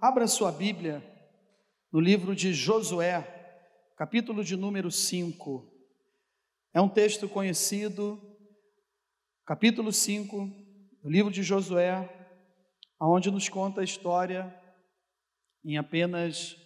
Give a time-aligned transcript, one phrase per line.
[0.00, 1.02] Abra sua Bíblia
[1.90, 3.20] no livro de Josué,
[3.96, 5.68] capítulo de número 5.
[6.72, 8.16] É um texto conhecido,
[9.44, 10.46] capítulo 5,
[11.02, 12.08] do livro de Josué,
[13.00, 14.56] onde nos conta a história
[15.64, 16.56] em apenas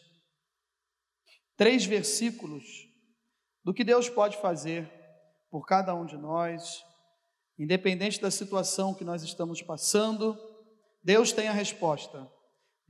[1.56, 2.86] três versículos
[3.64, 4.92] do que Deus pode fazer
[5.50, 6.84] por cada um de nós,
[7.58, 10.38] independente da situação que nós estamos passando,
[11.02, 12.30] Deus tem a resposta.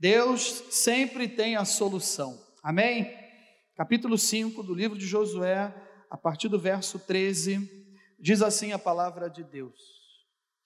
[0.03, 2.37] Deus sempre tem a solução.
[2.61, 3.17] Amém?
[3.73, 5.73] Capítulo 5 do livro de Josué,
[6.11, 7.87] a partir do verso 13,
[8.19, 9.79] diz assim a palavra de Deus.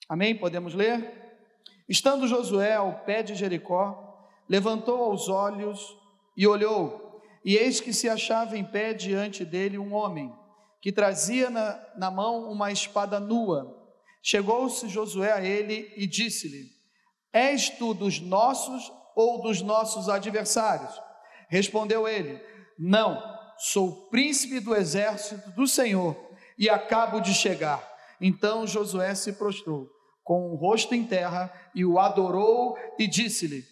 [0.08, 0.36] Amém?
[0.36, 1.38] Podemos ler?
[1.88, 5.96] Estando Josué ao pé de Jericó, levantou os olhos
[6.36, 10.34] e olhou, e eis que se achava em pé diante dele um homem,
[10.82, 13.88] que trazia na, na mão uma espada nua.
[14.20, 16.72] Chegou-se Josué a ele e disse-lhe:
[17.32, 20.94] És tu dos nossos ou dos nossos adversários?
[21.48, 22.40] Respondeu ele:
[22.78, 23.20] Não,
[23.58, 26.16] sou príncipe do exército do Senhor
[26.56, 27.82] e acabo de chegar.
[28.20, 29.88] Então Josué se prostrou
[30.22, 33.64] com o rosto em terra e o adorou e disse-lhe: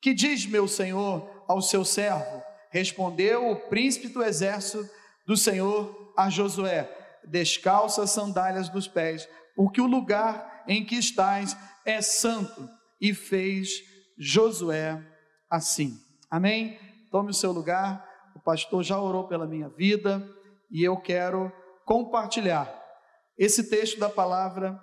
[0.00, 2.40] Que diz meu senhor ao seu servo?
[2.70, 4.88] Respondeu o príncipe do exército
[5.26, 6.88] do Senhor a Josué:
[7.24, 12.68] Descalça as sandálias dos pés, porque o lugar em que estás é santo.
[13.00, 13.68] E fez
[14.18, 15.02] Josué
[15.50, 15.98] assim.
[16.30, 16.78] Amém?
[17.10, 18.08] Tome o seu lugar.
[18.34, 20.26] O pastor já orou pela minha vida
[20.70, 21.52] e eu quero
[21.84, 22.72] compartilhar
[23.36, 24.80] esse texto da palavra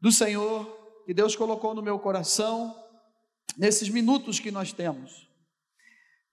[0.00, 0.66] do Senhor
[1.06, 2.74] que Deus colocou no meu coração
[3.56, 5.28] nesses minutos que nós temos.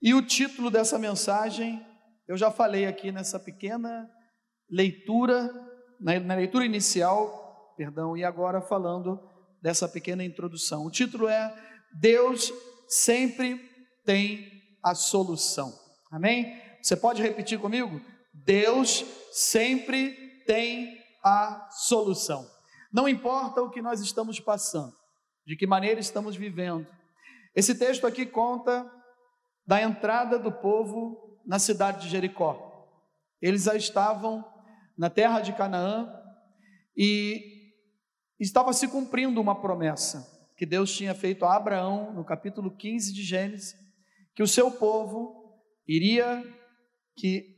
[0.01, 1.83] E o título dessa mensagem,
[2.27, 4.09] eu já falei aqui nessa pequena
[4.69, 5.51] leitura,
[5.99, 9.19] na, leitura inicial, perdão, e agora falando
[9.61, 10.85] dessa pequena introdução.
[10.85, 11.53] O título é
[11.93, 12.51] Deus
[12.87, 13.59] sempre
[14.05, 15.73] tem a solução.
[16.11, 16.61] Amém?
[16.81, 18.01] Você pode repetir comigo?
[18.33, 22.49] Deus sempre tem a solução.
[22.91, 24.93] Não importa o que nós estamos passando,
[25.45, 26.87] de que maneira estamos vivendo.
[27.53, 28.89] Esse texto aqui conta
[29.65, 32.87] da entrada do povo na cidade de Jericó.
[33.41, 34.45] Eles já estavam
[34.97, 36.09] na terra de Canaã
[36.95, 37.73] e
[38.39, 43.23] estava se cumprindo uma promessa que Deus tinha feito a Abraão no capítulo 15 de
[43.23, 43.75] Gênesis,
[44.35, 45.53] que o seu povo
[45.87, 46.43] iria
[47.15, 47.55] que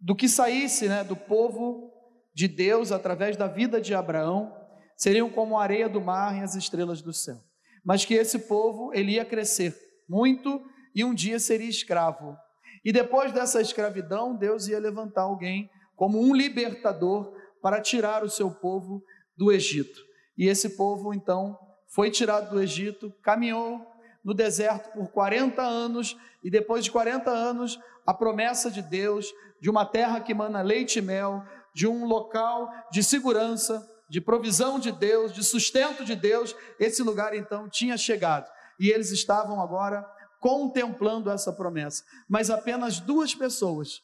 [0.00, 1.92] do que saísse, né, do povo
[2.34, 4.54] de Deus através da vida de Abraão
[4.96, 7.38] seriam como a areia do mar e as estrelas do céu.
[7.84, 9.76] Mas que esse povo ele ia crescer
[10.08, 10.60] muito
[10.94, 12.36] e um dia seria escravo.
[12.84, 18.50] E depois dessa escravidão, Deus ia levantar alguém como um libertador para tirar o seu
[18.50, 19.02] povo
[19.36, 20.00] do Egito.
[20.36, 23.84] E esse povo então foi tirado do Egito, caminhou
[24.22, 29.68] no deserto por 40 anos, e depois de 40 anos, a promessa de Deus de
[29.68, 31.44] uma terra que mana leite e mel,
[31.74, 37.34] de um local de segurança, de provisão de Deus, de sustento de Deus, esse lugar
[37.34, 38.48] então tinha chegado.
[38.78, 40.06] E eles estavam agora
[40.40, 42.04] contemplando essa promessa.
[42.28, 44.00] Mas apenas duas pessoas,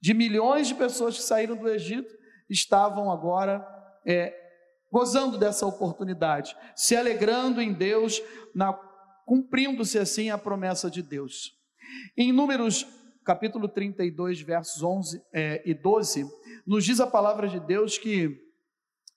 [0.00, 2.14] de milhões de pessoas que saíram do Egito,
[2.48, 3.66] estavam agora
[4.06, 4.43] é,
[4.94, 8.22] gozando dessa oportunidade, se alegrando em Deus,
[9.26, 11.50] cumprindo-se assim a promessa de Deus.
[12.16, 12.86] Em Números
[13.24, 16.30] capítulo 32, versos 11 é, e 12,
[16.64, 18.38] nos diz a palavra de Deus que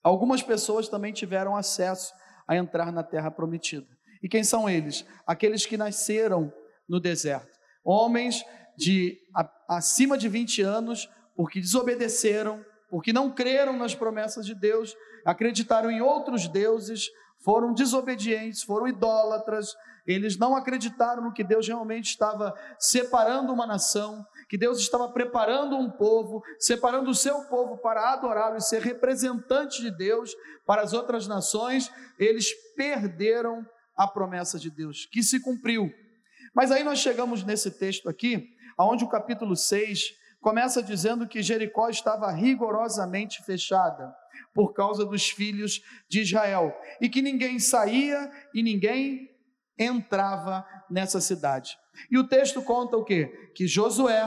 [0.02, 2.12] algumas pessoas também tiveram acesso
[2.48, 3.86] a entrar na terra prometida.
[4.20, 5.06] E quem são eles?
[5.24, 6.52] Aqueles que nasceram
[6.88, 7.56] no deserto.
[7.84, 8.44] Homens
[8.76, 14.96] de a, acima de 20 anos, porque desobedeceram, porque não creram nas promessas de Deus,
[15.24, 17.08] acreditaram em outros deuses,
[17.44, 19.74] foram desobedientes, foram idólatras,
[20.08, 25.76] eles não acreditaram no que Deus realmente estava separando uma nação, que Deus estava preparando
[25.76, 30.34] um povo, separando o seu povo para adorá-lo e ser representante de Deus
[30.64, 31.92] para as outras nações.
[32.18, 35.92] Eles perderam a promessa de Deus, que se cumpriu.
[36.54, 38.48] Mas aí nós chegamos nesse texto aqui,
[38.78, 40.14] onde o capítulo 6
[40.48, 44.16] começa dizendo que Jericó estava rigorosamente fechada
[44.54, 49.28] por causa dos filhos de Israel, e que ninguém saía e ninguém
[49.78, 51.76] entrava nessa cidade.
[52.10, 53.30] E o texto conta o quê?
[53.54, 54.24] Que Josué,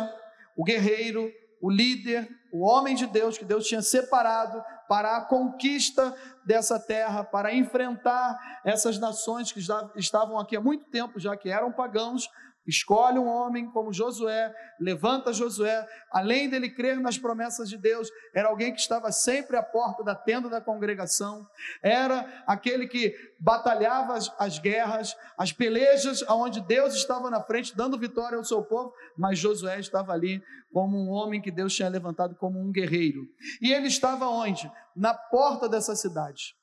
[0.56, 1.28] o guerreiro,
[1.60, 6.16] o líder, o homem de Deus que Deus tinha separado para a conquista
[6.46, 11.50] dessa terra, para enfrentar essas nações que já estavam aqui há muito tempo, já que
[11.50, 12.30] eram pagãos,
[12.68, 18.50] escolhe um homem como Josué, levanta Josué, além dele crer nas promessas de Deus, era
[18.50, 21.46] alguém que estava sempre à porta da tenda da congregação,
[21.82, 28.00] era aquele que batalhava as, as guerras, as pelejas, onde Deus estava na frente, dando
[28.00, 30.42] vitória ao seu povo, mas Josué estava ali
[30.72, 33.22] como um homem que Deus tinha levantado como um guerreiro.
[33.62, 34.72] E ele estava onde?
[34.96, 36.56] Na porta dessa cidade,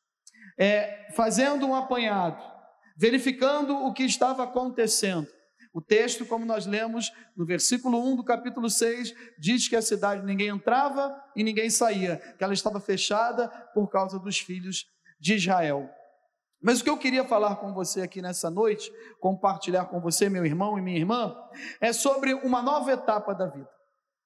[0.59, 2.43] é, fazendo um apanhado,
[2.97, 5.29] verificando o que estava acontecendo.
[5.73, 10.25] O texto, como nós lemos no versículo 1 do capítulo 6, diz que a cidade
[10.25, 14.87] ninguém entrava e ninguém saía, que ela estava fechada por causa dos filhos
[15.21, 15.89] de Israel.
[16.61, 20.45] Mas o que eu queria falar com você aqui nessa noite, compartilhar com você, meu
[20.45, 21.37] irmão e minha irmã,
[21.81, 23.69] é sobre uma nova etapa da vida.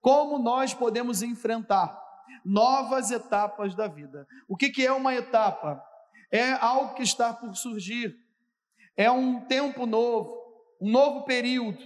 [0.00, 2.02] Como nós podemos enfrentar
[2.44, 4.26] novas etapas da vida.
[4.48, 5.82] O que, que é uma etapa?
[6.30, 8.16] É algo que está por surgir,
[8.96, 10.41] é um tempo novo,
[10.82, 11.78] um novo período,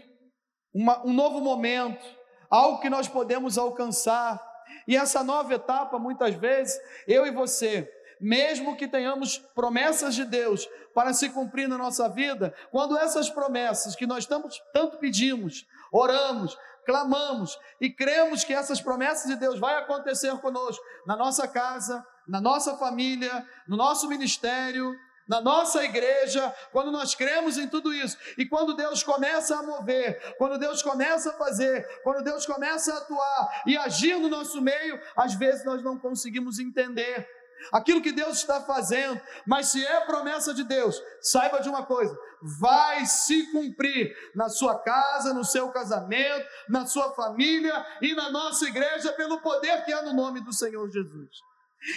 [0.74, 2.02] uma, um novo momento,
[2.48, 4.42] algo que nós podemos alcançar.
[4.88, 10.66] E essa nova etapa, muitas vezes, eu e você, mesmo que tenhamos promessas de Deus
[10.94, 16.56] para se cumprir na nossa vida, quando essas promessas que nós tanto, tanto pedimos, oramos,
[16.86, 22.40] clamamos e cremos que essas promessas de Deus vai acontecer conosco, na nossa casa, na
[22.40, 24.94] nossa família, no nosso ministério,
[25.28, 30.36] na nossa igreja, quando nós cremos em tudo isso, e quando Deus começa a mover,
[30.38, 35.00] quando Deus começa a fazer, quando Deus começa a atuar e agir no nosso meio,
[35.16, 37.28] às vezes nós não conseguimos entender
[37.72, 42.16] aquilo que Deus está fazendo, mas se é promessa de Deus, saiba de uma coisa:
[42.60, 48.66] vai se cumprir na sua casa, no seu casamento, na sua família e na nossa
[48.66, 51.40] igreja, pelo poder que há no nome do Senhor Jesus.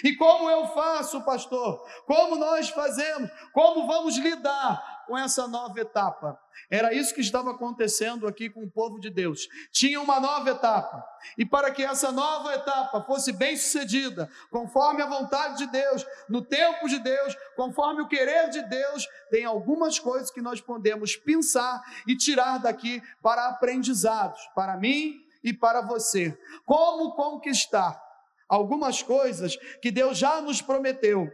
[0.03, 1.83] E como eu faço, pastor?
[2.05, 3.29] Como nós fazemos?
[3.53, 6.39] Como vamos lidar com essa nova etapa?
[6.69, 9.47] Era isso que estava acontecendo aqui com o povo de Deus.
[9.71, 11.03] Tinha uma nova etapa.
[11.37, 16.43] E para que essa nova etapa fosse bem sucedida, conforme a vontade de Deus, no
[16.43, 21.81] tempo de Deus, conforme o querer de Deus, tem algumas coisas que nós podemos pensar
[22.07, 26.37] e tirar daqui para aprendizados, para mim e para você.
[26.65, 28.08] Como conquistar
[28.49, 31.29] algumas coisas que Deus já nos prometeu,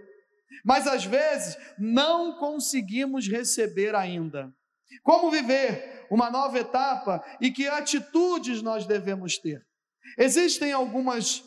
[0.63, 4.53] mas às vezes não conseguimos receber ainda.
[5.01, 9.65] Como viver uma nova etapa e que atitudes nós devemos ter?
[10.17, 11.43] Existem algumas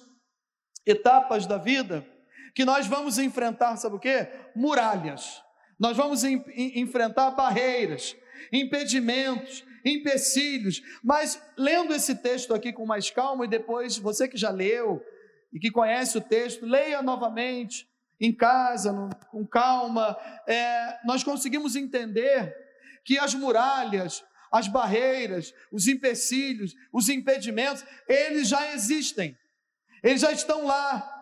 [0.86, 2.06] etapas da vida
[2.54, 4.26] que nós vamos enfrentar, sabe o que?
[4.56, 5.42] Muralhas.
[5.78, 8.16] Nós vamos em, em, enfrentar barreiras,
[8.52, 10.82] impedimentos, empecilhos.
[11.02, 15.00] Mas lendo esse texto aqui com mais calma e depois você que já leu,
[15.52, 17.88] e que conhece o texto, leia novamente
[18.20, 20.16] em casa, no, com calma.
[20.46, 22.54] É, nós conseguimos entender
[23.04, 29.36] que as muralhas, as barreiras, os empecilhos, os impedimentos, eles já existem,
[30.02, 31.14] eles já estão lá.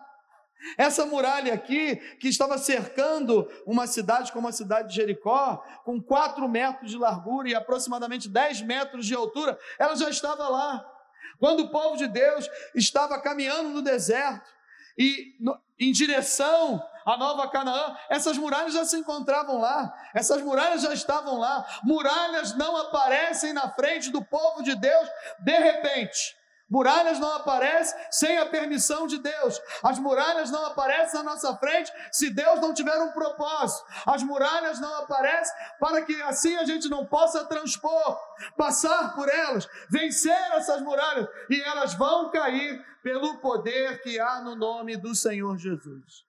[0.77, 6.47] Essa muralha aqui, que estava cercando uma cidade como a cidade de Jericó, com 4
[6.49, 10.96] metros de largura e aproximadamente 10 metros de altura, ela já estava lá.
[11.39, 14.49] Quando o povo de Deus estava caminhando no deserto
[14.97, 20.81] e no, em direção à Nova Canaã, essas muralhas já se encontravam lá, essas muralhas
[20.81, 21.65] já estavam lá.
[21.83, 25.07] Muralhas não aparecem na frente do povo de Deus
[25.39, 26.35] de repente.
[26.69, 29.59] Muralhas não aparecem sem a permissão de Deus.
[29.81, 33.85] As muralhas não aparecem na nossa frente se Deus não tiver um propósito.
[34.05, 38.19] As muralhas não aparecem para que assim a gente não possa transpor,
[38.57, 44.53] passar por elas, vencer essas muralhas e elas vão cair pelo poder que há no
[44.53, 46.25] nome do Senhor Jesus.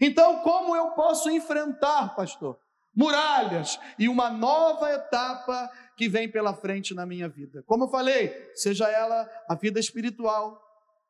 [0.00, 2.58] Então, como eu posso enfrentar, pastor?
[2.94, 7.62] Muralhas e uma nova etapa que vem pela frente na minha vida.
[7.66, 10.60] Como eu falei, seja ela a vida espiritual,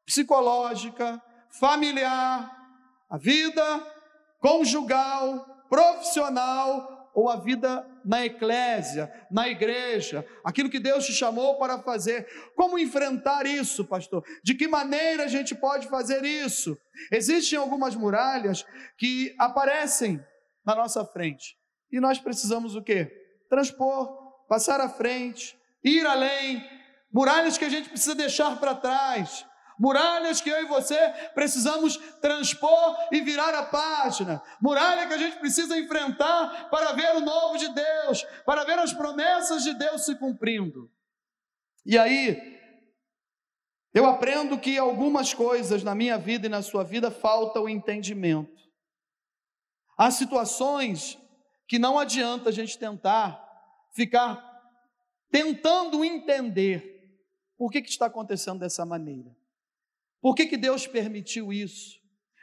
[0.05, 2.51] psicológica, familiar,
[3.09, 3.95] a vida
[4.41, 11.79] conjugal, profissional ou a vida na eclésia, na igreja, aquilo que Deus te chamou para
[11.79, 12.27] fazer.
[12.57, 14.23] Como enfrentar isso, pastor?
[14.43, 16.77] De que maneira a gente pode fazer isso?
[17.11, 18.67] Existem algumas muralhas
[18.99, 20.23] que aparecem
[20.67, 21.57] na nossa frente
[21.91, 23.11] e nós precisamos o quê?
[23.49, 26.65] Transpor passar à frente, ir além,
[27.13, 29.47] muralhas que a gente precisa deixar para trás,
[29.79, 30.97] muralhas que eu e você
[31.35, 37.21] precisamos transpor e virar a página, muralha que a gente precisa enfrentar para ver o
[37.21, 40.91] novo de Deus, para ver as promessas de Deus se cumprindo.
[41.85, 42.55] E aí,
[43.93, 48.65] eu aprendo que algumas coisas na minha vida e na sua vida falta o entendimento.
[49.97, 51.17] Há situações
[51.69, 53.44] que não adianta a gente tentar
[53.95, 54.43] ficar
[55.31, 56.95] tentando entender
[57.57, 59.35] por que, que está acontecendo dessa maneira.
[60.21, 61.99] Por que, que Deus permitiu isso?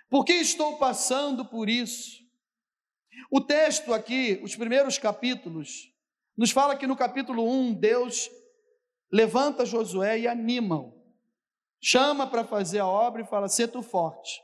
[0.10, 2.22] Por que estou passando por isso?
[3.30, 5.92] O texto aqui, os primeiros capítulos,
[6.38, 8.30] nos fala que no capítulo 1, Deus
[9.12, 10.94] levanta Josué e anima-o.
[11.82, 14.42] Chama para fazer a obra e fala: "Sê tu forte".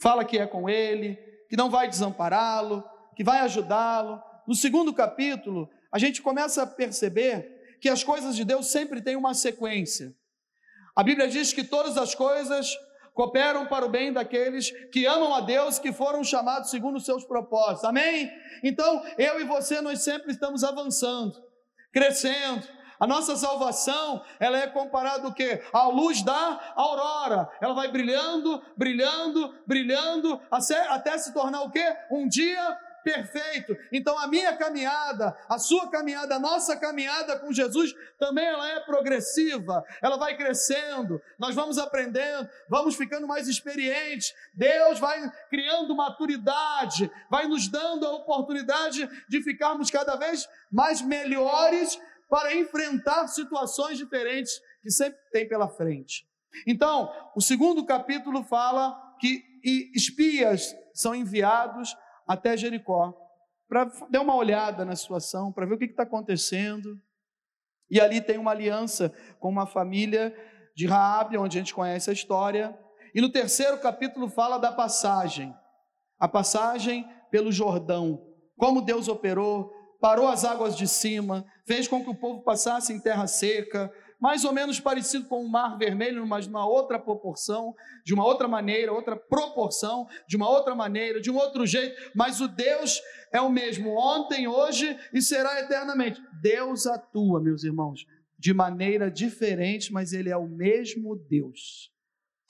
[0.00, 1.16] Fala que é com ele,
[1.48, 2.82] que não vai desampará-lo,
[3.14, 4.22] que vai ajudá-lo.
[4.46, 9.14] No segundo capítulo, a gente começa a perceber que as coisas de Deus sempre têm
[9.14, 10.14] uma sequência.
[10.96, 12.74] A Bíblia diz que todas as coisas
[13.14, 17.24] cooperam para o bem daqueles que amam a Deus, que foram chamados segundo os seus
[17.24, 17.84] propósitos.
[17.84, 18.30] Amém?
[18.62, 21.34] Então, eu e você, nós sempre estamos avançando,
[21.92, 22.66] crescendo.
[22.98, 25.60] A nossa salvação, ela é comparada o quê?
[25.72, 27.50] À luz da aurora.
[27.60, 31.84] Ela vai brilhando, brilhando, brilhando, até se tornar o quê?
[32.12, 33.76] Um dia perfeito.
[33.92, 38.80] Então a minha caminhada, a sua caminhada, a nossa caminhada com Jesus também ela é
[38.80, 39.84] progressiva.
[40.02, 41.20] Ela vai crescendo.
[41.38, 44.34] Nós vamos aprendendo, vamos ficando mais experientes.
[44.54, 52.00] Deus vai criando maturidade, vai nos dando a oportunidade de ficarmos cada vez mais melhores
[52.28, 56.26] para enfrentar situações diferentes que sempre tem pela frente.
[56.66, 59.42] Então, o segundo capítulo fala que
[59.94, 63.14] espias são enviados até Jericó,
[63.68, 67.00] para dar uma olhada na situação, para ver o que está acontecendo.
[67.90, 70.34] E ali tem uma aliança com uma família
[70.74, 72.78] de Raabe, onde a gente conhece a história.
[73.14, 75.54] E no terceiro capítulo fala da passagem,
[76.18, 78.26] a passagem pelo Jordão,
[78.56, 83.00] como Deus operou, parou as águas de cima, fez com que o povo passasse em
[83.00, 87.74] terra seca, mais ou menos parecido com o Mar Vermelho, mas de uma outra proporção,
[88.04, 92.40] de uma outra maneira, outra proporção, de uma outra maneira, de um outro jeito, mas
[92.40, 93.02] o Deus
[93.32, 96.22] é o mesmo ontem, hoje e será eternamente.
[96.40, 98.06] Deus atua, meus irmãos,
[98.38, 101.90] de maneira diferente, mas Ele é o mesmo Deus.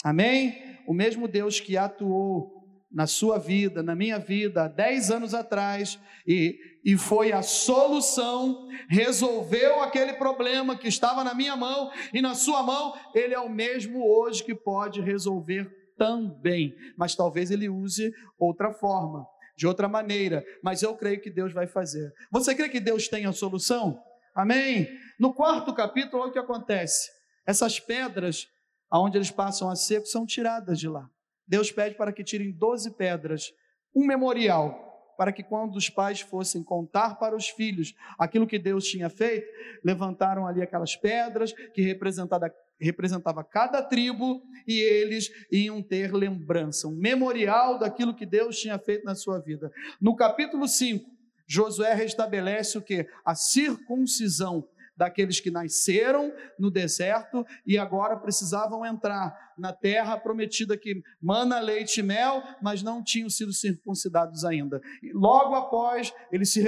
[0.05, 0.79] Amém?
[0.87, 2.62] O mesmo Deus que atuou
[2.93, 8.69] na sua vida, na minha vida, há 10 anos atrás, e, e foi a solução,
[8.89, 13.49] resolveu aquele problema que estava na minha mão e na sua mão, ele é o
[13.49, 20.45] mesmo hoje que pode resolver também, mas talvez ele use outra forma, de outra maneira,
[20.63, 22.13] mas eu creio que Deus vai fazer.
[22.31, 24.03] Você crê que Deus tem a solução?
[24.35, 24.89] Amém?
[25.19, 27.11] No quarto capítulo, olha o que acontece:
[27.47, 28.49] essas pedras,
[28.91, 31.09] aonde eles passam a seco, são tiradas de lá.
[31.53, 33.53] Deus pede para que tirem doze pedras,
[33.95, 38.87] um memorial, para que quando os pais fossem contar para os filhos aquilo que Deus
[38.87, 39.47] tinha feito,
[39.85, 46.97] levantaram ali aquelas pedras que representava, representava cada tribo e eles iam ter lembrança, um
[46.97, 49.71] memorial daquilo que Deus tinha feito na sua vida.
[50.01, 51.05] No capítulo 5,
[51.47, 53.07] Josué restabelece o que?
[53.27, 61.03] A circuncisão daqueles que nasceram no deserto e agora precisavam entrar na terra prometida que
[61.21, 64.81] mana leite e mel, mas não tinham sido circuncidados ainda.
[65.03, 66.61] E logo após eles se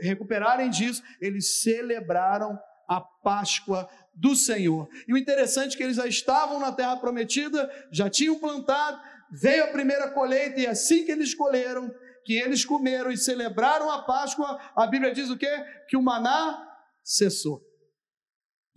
[0.00, 2.58] recuperarem disso, eles celebraram
[2.88, 4.88] a Páscoa do Senhor.
[5.06, 9.64] E o interessante é que eles já estavam na terra prometida, já tinham plantado, veio
[9.64, 11.90] a primeira colheita e assim que eles colheram,
[12.24, 15.50] que eles comeram e celebraram a Páscoa, a Bíblia diz o quê?
[15.88, 16.66] Que o maná
[17.02, 17.69] cessou.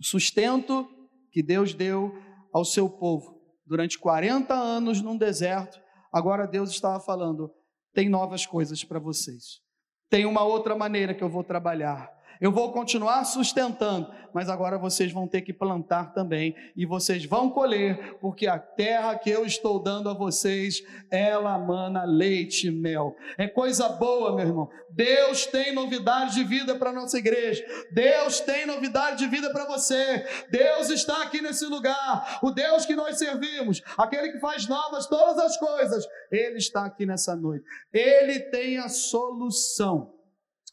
[0.04, 0.86] Sustento
[1.32, 2.12] que Deus deu
[2.52, 5.80] ao seu povo durante 40 anos num deserto,
[6.12, 7.50] agora Deus estava falando:
[7.94, 9.62] tem novas coisas para vocês.
[10.10, 12.13] Tem uma outra maneira que eu vou trabalhar.
[12.40, 17.48] Eu vou continuar sustentando, mas agora vocês vão ter que plantar também e vocês vão
[17.48, 23.14] colher, porque a terra que eu estou dando a vocês, ela mana leite e mel.
[23.38, 24.68] É coisa boa, meu irmão.
[24.90, 27.64] Deus tem novidade de vida para nossa igreja.
[27.92, 30.24] Deus tem novidade de vida para você.
[30.50, 32.38] Deus está aqui nesse lugar.
[32.42, 37.06] O Deus que nós servimos, aquele que faz novas todas as coisas, ele está aqui
[37.06, 37.64] nessa noite.
[37.92, 40.12] Ele tem a solução.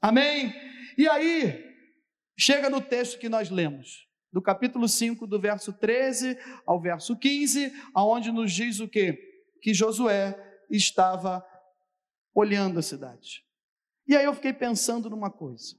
[0.02, 0.54] Amém?
[1.02, 1.66] E aí,
[2.38, 7.74] chega no texto que nós lemos, do capítulo 5, do verso 13 ao verso 15,
[7.92, 9.18] aonde nos diz o quê?
[9.64, 10.38] Que Josué
[10.70, 11.44] estava
[12.36, 13.44] olhando a cidade.
[14.08, 15.76] E aí eu fiquei pensando numa coisa.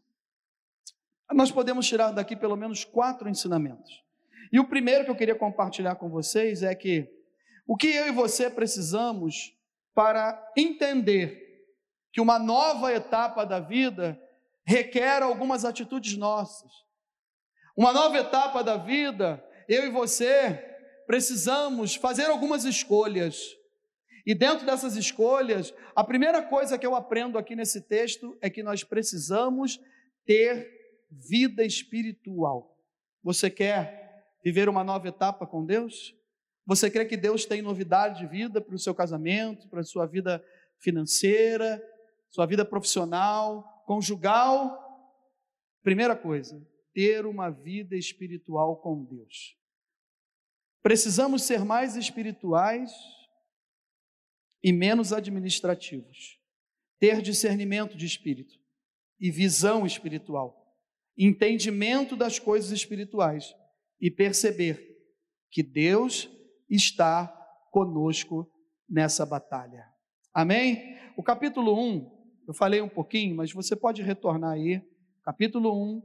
[1.31, 4.03] Nós podemos tirar daqui pelo menos quatro ensinamentos.
[4.53, 7.09] E o primeiro que eu queria compartilhar com vocês é que
[7.65, 9.57] o que eu e você precisamos
[9.95, 11.65] para entender
[12.13, 14.21] que uma nova etapa da vida
[14.65, 16.71] requer algumas atitudes nossas.
[17.77, 20.55] Uma nova etapa da vida, eu e você
[21.07, 23.57] precisamos fazer algumas escolhas.
[24.25, 28.63] E dentro dessas escolhas, a primeira coisa que eu aprendo aqui nesse texto é que
[28.63, 29.81] nós precisamos
[30.25, 30.71] ter
[31.11, 32.79] vida espiritual.
[33.23, 36.15] Você quer viver uma nova etapa com Deus?
[36.67, 40.07] Você crê que Deus tem novidade de vida para o seu casamento, para a sua
[40.07, 40.43] vida
[40.79, 41.83] financeira,
[42.31, 44.79] sua vida profissional, conjugal?
[45.83, 46.61] Primeira coisa,
[46.93, 49.57] ter uma vida espiritual com Deus.
[50.83, 52.93] Precisamos ser mais espirituais
[54.63, 56.39] e menos administrativos.
[56.99, 58.61] Ter discernimento de espírito
[59.19, 60.77] e visão espiritual,
[61.17, 63.55] entendimento das coisas espirituais
[64.01, 64.93] e perceber
[65.51, 66.29] que Deus
[66.69, 67.29] está
[67.71, 68.51] conosco
[68.89, 69.87] nessa batalha.
[70.35, 70.97] Amém?
[71.17, 72.22] O capítulo 1,
[72.53, 74.83] eu falei um pouquinho, mas você pode retornar aí.
[75.25, 76.03] Capítulo 1,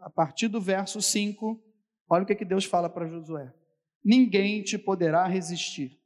[0.00, 1.62] a partir do verso 5,
[2.10, 3.54] olha o que, que Deus fala para Josué:
[4.04, 5.96] Ninguém te poderá resistir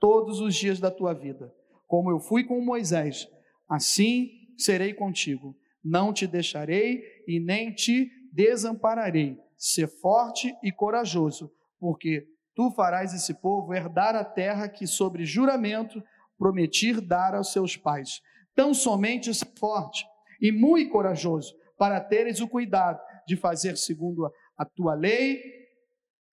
[0.00, 1.52] todos os dias da tua vida.
[1.86, 3.28] Como eu fui com Moisés,
[3.68, 5.54] assim serei contigo.
[5.84, 9.36] Não te deixarei e nem te desampararei.
[9.58, 16.02] Ser forte e corajoso, porque tu farás esse povo herdar a terra que, sobre juramento,
[16.38, 18.22] prometi dar aos seus pais.
[18.56, 20.04] Tão somente forte
[20.40, 25.42] e muito corajoso, para teres o cuidado de fazer segundo a tua lei,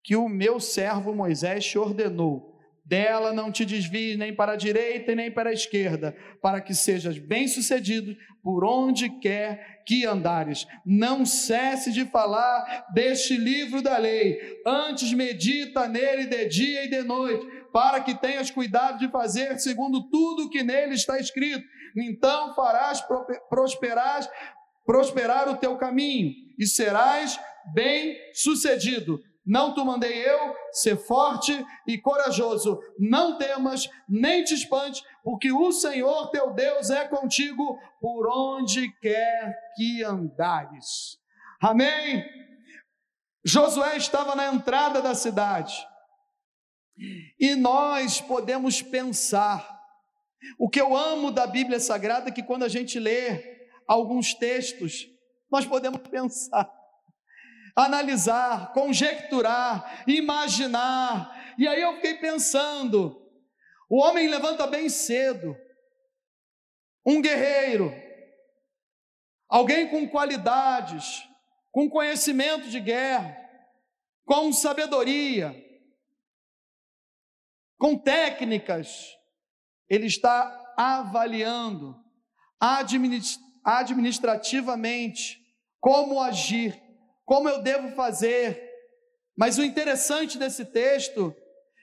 [0.03, 2.51] que o meu servo Moisés te ordenou.
[2.85, 6.73] Dela não te desvies nem para a direita e nem para a esquerda, para que
[6.73, 10.67] sejas bem-sucedido por onde quer que andares.
[10.85, 17.03] Não cesse de falar deste livro da lei, antes medita nele de dia e de
[17.03, 21.65] noite, para que tenhas cuidado de fazer segundo tudo o que nele está escrito.
[21.97, 23.03] Então farás
[23.49, 24.29] prosperar,
[24.85, 27.39] prosperar o teu caminho e serás
[27.73, 29.19] bem-sucedido.
[29.45, 32.79] Não te mandei eu ser forte e corajoso.
[32.97, 39.53] Não temas, nem te espante, porque o Senhor teu Deus é contigo por onde quer
[39.75, 41.17] que andares.
[41.59, 42.23] Amém?
[43.43, 45.73] Josué estava na entrada da cidade.
[47.39, 49.81] E nós podemos pensar.
[50.59, 55.07] O que eu amo da Bíblia Sagrada é que quando a gente lê alguns textos,
[55.49, 56.69] nós podemos pensar
[57.75, 61.55] analisar, conjecturar, imaginar.
[61.57, 63.21] E aí eu fiquei pensando:
[63.89, 65.55] o homem levanta bem cedo,
[67.05, 67.93] um guerreiro,
[69.49, 71.27] alguém com qualidades,
[71.71, 73.37] com conhecimento de guerra,
[74.25, 75.53] com sabedoria,
[77.83, 79.13] com técnicas,
[79.89, 81.93] ele está avaliando
[83.61, 85.37] administrativamente
[85.81, 86.81] como agir
[87.25, 88.71] como eu devo fazer.
[89.37, 91.35] Mas o interessante desse texto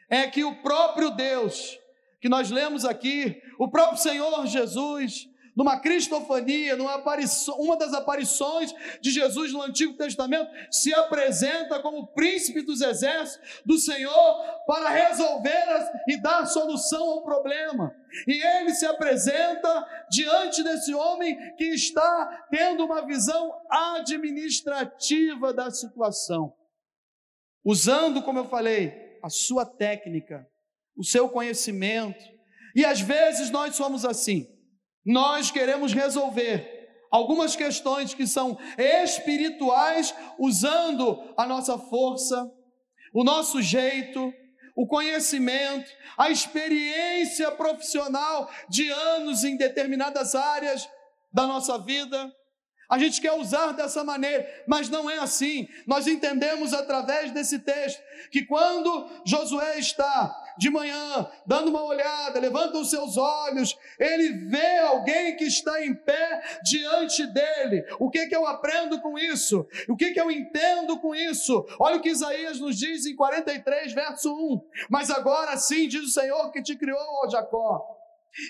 [0.08, 1.78] é que o próprio Deus,
[2.18, 8.72] que nós lemos aqui, o próprio Senhor Jesus, numa cristofania, numa aparição, uma das aparições
[9.00, 15.64] de Jesus no Antigo Testamento, se apresenta como príncipe dos exércitos do Senhor para resolver
[16.08, 17.94] e dar solução ao problema.
[18.26, 26.52] E ele se apresenta diante desse homem que está tendo uma visão administrativa da situação,
[27.64, 30.46] usando, como eu falei, a sua técnica,
[30.96, 32.24] o seu conhecimento.
[32.74, 34.48] E às vezes nós somos assim.
[35.10, 42.48] Nós queremos resolver algumas questões que são espirituais usando a nossa força,
[43.12, 44.32] o nosso jeito,
[44.76, 50.88] o conhecimento, a experiência profissional de anos em determinadas áreas
[51.32, 52.32] da nossa vida.
[52.88, 55.66] A gente quer usar dessa maneira, mas não é assim.
[55.88, 62.76] Nós entendemos através desse texto que quando Josué está de manhã dando uma olhada, levanta
[62.76, 67.82] os seus olhos, ele vê alguém que está em pé diante dele.
[67.98, 69.66] O que que eu aprendo com isso?
[69.88, 71.66] O que que eu entendo com isso?
[71.78, 74.60] Olha o que Isaías nos diz em 43, verso 1.
[74.90, 77.99] Mas agora sim diz o Senhor que te criou, ó Jacó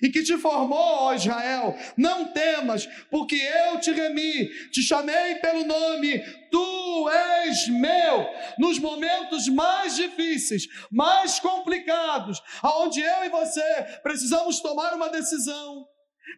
[0.02, 1.76] e que te formou, ó Israel.
[1.96, 6.18] Não temas, porque eu te remi, te chamei pelo nome,
[6.50, 8.28] tu és meu.
[8.58, 13.62] Nos momentos mais difíceis, mais complicados, aonde eu e você
[14.02, 15.86] precisamos tomar uma decisão,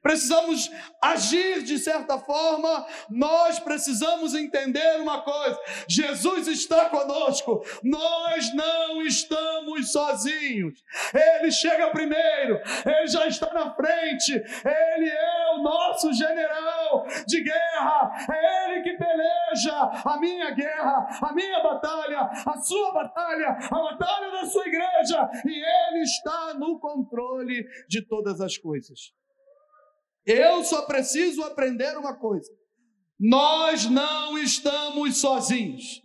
[0.00, 0.70] precisamos
[1.02, 9.92] agir de certa forma, nós precisamos entender uma coisa: Jesus está conosco, nós não estamos
[9.92, 10.82] sozinhos.
[11.14, 18.12] Ele chega primeiro, ele já está na frente, ele é o nosso general de guerra,
[18.30, 24.30] é ele que peleja a minha guerra, a minha batalha, a sua batalha, a batalha
[24.30, 29.12] da sua igreja, e ele está no controle de todas as coisas.
[30.24, 32.50] Eu só preciso aprender uma coisa:
[33.18, 36.00] nós não estamos sozinhos.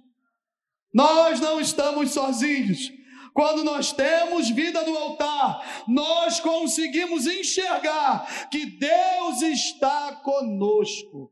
[0.93, 2.91] Nós não estamos sozinhos.
[3.33, 11.31] Quando nós temos vida no altar, nós conseguimos enxergar que Deus está conosco.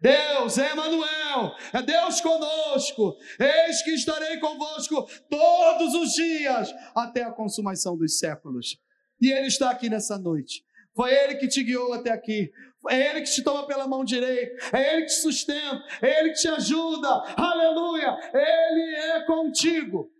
[0.00, 3.16] Deus Emanuel, é Deus conosco.
[3.40, 8.76] Eis que estarei convosco todos os dias até a consumação dos séculos.
[9.20, 10.63] E ele está aqui nessa noite.
[10.94, 12.50] Foi ele que te guiou até aqui.
[12.90, 16.30] É Ele que te toma pela mão direita, é Ele que te sustenta, é Ele
[16.30, 20.10] que te ajuda, aleluia, Ele é contigo.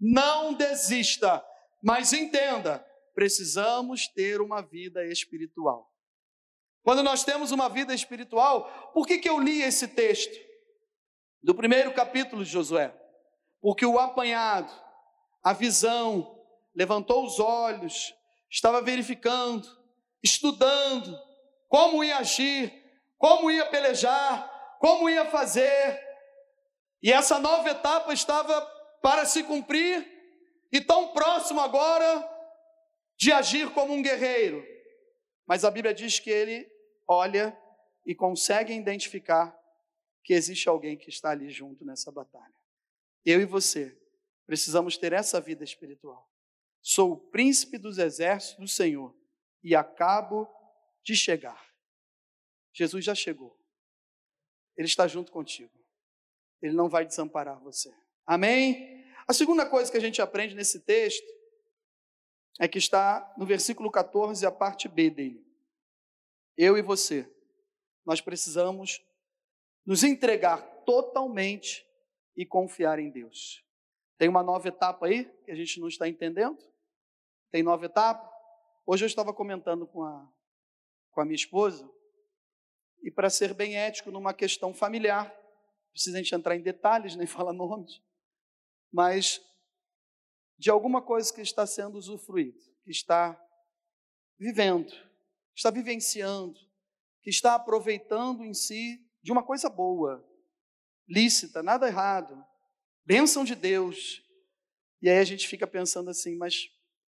[0.00, 1.44] Não desista,
[1.82, 5.88] mas entenda, precisamos ter uma vida espiritual.
[6.82, 10.36] Quando nós temos uma vida espiritual, por que, que eu li esse texto?
[11.42, 12.94] Do primeiro capítulo de Josué.
[13.60, 14.72] Porque o apanhado,
[15.42, 16.36] a visão,
[16.74, 18.14] levantou os olhos,
[18.50, 19.68] estava verificando,
[20.22, 21.18] estudando
[21.68, 22.72] como ia agir,
[23.16, 26.00] como ia pelejar, como ia fazer.
[27.02, 28.60] E essa nova etapa estava
[29.02, 30.06] para se cumprir
[30.72, 32.28] e tão próximo agora
[33.16, 34.64] de agir como um guerreiro.
[35.46, 36.70] Mas a Bíblia diz que ele
[37.06, 37.56] olha
[38.04, 39.56] e consegue identificar
[40.22, 42.54] que existe alguém que está ali junto nessa batalha.
[43.24, 43.96] Eu e você
[44.46, 46.28] precisamos ter essa vida espiritual.
[46.80, 49.17] Sou o príncipe dos exércitos do Senhor
[49.62, 50.48] e acabo
[51.02, 51.68] de chegar.
[52.72, 53.58] Jesus já chegou.
[54.76, 55.72] Ele está junto contigo.
[56.62, 57.92] Ele não vai desamparar você.
[58.26, 59.04] Amém?
[59.26, 61.26] A segunda coisa que a gente aprende nesse texto
[62.58, 65.46] é que está no versículo 14, a parte B dele.
[66.56, 67.30] Eu e você,
[68.04, 69.04] nós precisamos
[69.86, 71.86] nos entregar totalmente
[72.36, 73.64] e confiar em Deus.
[74.16, 76.58] Tem uma nova etapa aí que a gente não está entendendo?
[77.50, 78.37] Tem nova etapa?
[78.90, 80.32] Hoje eu estava comentando com a,
[81.10, 81.86] com a minha esposa,
[83.02, 85.30] e para ser bem ético numa questão familiar,
[85.92, 88.00] precisa a gente entrar em detalhes, nem falar nomes,
[88.90, 89.42] mas
[90.56, 93.38] de alguma coisa que está sendo usufruído, que está
[94.38, 94.90] vivendo,
[95.54, 96.58] está vivenciando,
[97.20, 100.26] que está aproveitando em si de uma coisa boa,
[101.06, 102.42] lícita, nada errado,
[103.04, 104.24] bênção de Deus.
[105.02, 106.70] E aí a gente fica pensando assim, mas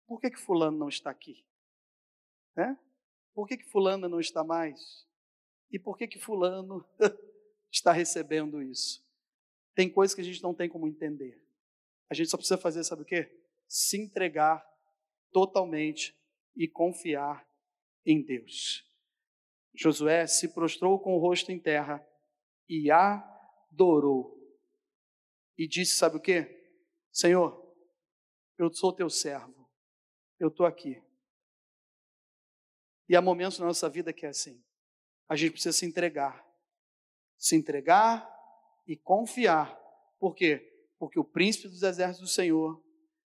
[0.05, 1.43] por que que fulano não está aqui?
[2.55, 2.75] É?
[3.33, 5.07] Por que que fulana não está mais?
[5.71, 6.85] E por que que fulano
[7.71, 9.03] está recebendo isso?
[9.73, 11.41] Tem coisas que a gente não tem como entender.
[12.09, 13.31] A gente só precisa fazer, sabe o quê?
[13.67, 14.63] Se entregar
[15.31, 16.15] totalmente
[16.55, 17.47] e confiar
[18.05, 18.85] em Deus.
[19.73, 22.05] Josué se prostrou com o rosto em terra
[22.69, 24.39] e adorou.
[25.57, 26.47] E disse: Sabe o que?
[27.11, 27.59] Senhor,
[28.57, 29.67] eu sou teu servo,
[30.39, 31.01] eu estou aqui.
[33.13, 34.59] E há momentos na nossa vida que é assim.
[35.29, 36.43] A gente precisa se entregar.
[37.37, 38.27] Se entregar
[38.87, 39.79] e confiar.
[40.19, 40.67] Por quê?
[40.97, 42.83] Porque o príncipe dos exércitos do Senhor,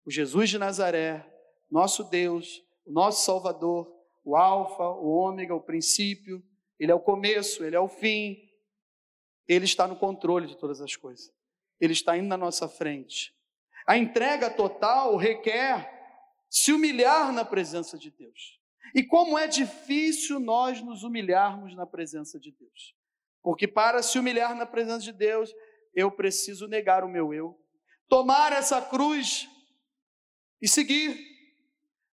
[0.06, 1.28] o Jesus de Nazaré,
[1.72, 3.92] nosso Deus, o nosso Salvador,
[4.24, 6.46] o Alfa, o Ômega, o princípio,
[6.78, 8.48] ele é o começo, ele é o fim.
[9.48, 11.34] Ele está no controle de todas as coisas.
[11.82, 13.36] Ele está indo na nossa frente.
[13.88, 15.92] A entrega total requer
[16.48, 18.62] se humilhar na presença de Deus.
[18.94, 22.96] E como é difícil nós nos humilharmos na presença de Deus.
[23.42, 25.54] Porque para se humilhar na presença de Deus,
[25.94, 27.60] eu preciso negar o meu eu,
[28.08, 29.48] tomar essa cruz
[30.62, 31.32] e seguir.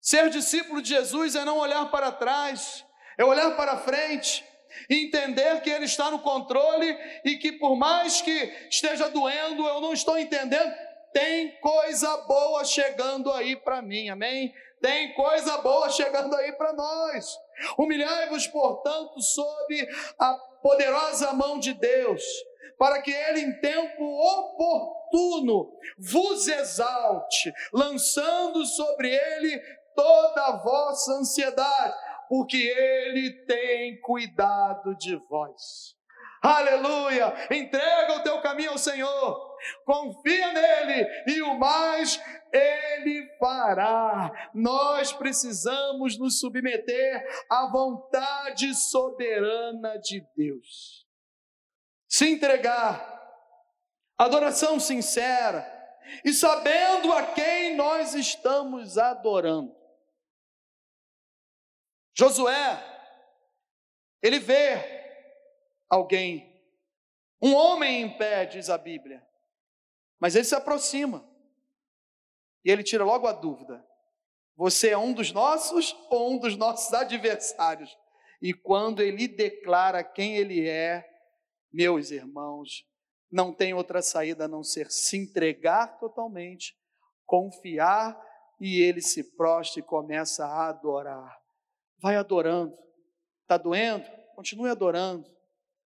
[0.00, 2.84] Ser discípulo de Jesus é não olhar para trás,
[3.18, 4.44] é olhar para frente
[4.88, 8.30] entender que Ele está no controle e que por mais que
[8.70, 10.72] esteja doendo, eu não estou entendendo,
[11.12, 14.54] tem coisa boa chegando aí para mim, amém?
[14.80, 17.26] Tem coisa boa chegando aí para nós.
[17.76, 19.88] Humilhai-vos, portanto, sob
[20.18, 22.22] a poderosa mão de Deus,
[22.78, 29.58] para que Ele, em tempo oportuno, vos exalte, lançando sobre Ele
[29.94, 31.94] toda a vossa ansiedade,
[32.28, 35.97] porque Ele tem cuidado de vós.
[36.42, 37.34] Aleluia!
[37.50, 42.20] Entrega o teu caminho ao Senhor, confia nele e o mais
[42.52, 44.30] ele fará.
[44.54, 51.06] Nós precisamos nos submeter à vontade soberana de Deus.
[52.08, 53.18] Se entregar,
[54.16, 55.66] adoração sincera
[56.24, 59.76] e sabendo a quem nós estamos adorando.
[62.14, 62.82] Josué,
[64.22, 64.97] ele vê
[65.88, 66.56] alguém.
[67.40, 69.26] Um homem em pé, diz a Bíblia.
[70.20, 71.28] Mas ele se aproxima.
[72.64, 73.84] E ele tira logo a dúvida:
[74.56, 77.96] você é um dos nossos ou um dos nossos adversários?
[78.42, 81.08] E quando ele declara quem ele é,
[81.72, 82.84] meus irmãos,
[83.30, 86.76] não tem outra saída a não ser se entregar totalmente,
[87.26, 88.18] confiar
[88.60, 91.36] e ele se prostra e começa a adorar.
[92.00, 92.76] Vai adorando.
[93.42, 94.04] Está doendo?
[94.34, 95.28] Continue adorando.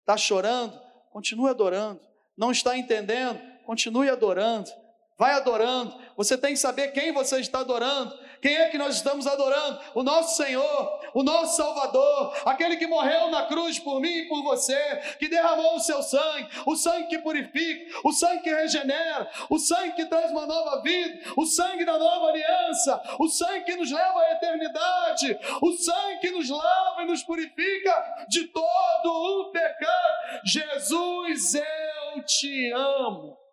[0.06, 0.80] Está chorando?
[1.10, 2.00] Continue adorando.
[2.38, 3.40] Não está entendendo?
[3.64, 4.70] Continue adorando.
[5.18, 5.98] Vai adorando.
[6.16, 8.16] Você tem que saber quem você está adorando.
[8.40, 9.80] Quem é que nós estamos adorando?
[9.96, 14.42] O nosso Senhor, o nosso Salvador, aquele que morreu na cruz por mim e por
[14.42, 14.78] você,
[15.18, 19.94] que derramou o seu sangue, o sangue que purifica, o sangue que regenera, o sangue
[19.94, 24.20] que traz uma nova vida, o sangue da nova aliança, o sangue que nos leva
[24.20, 30.42] à eternidade, o sangue que nos lava e nos purifica de todo o pecado.
[30.44, 33.45] Jesus, eu te amo.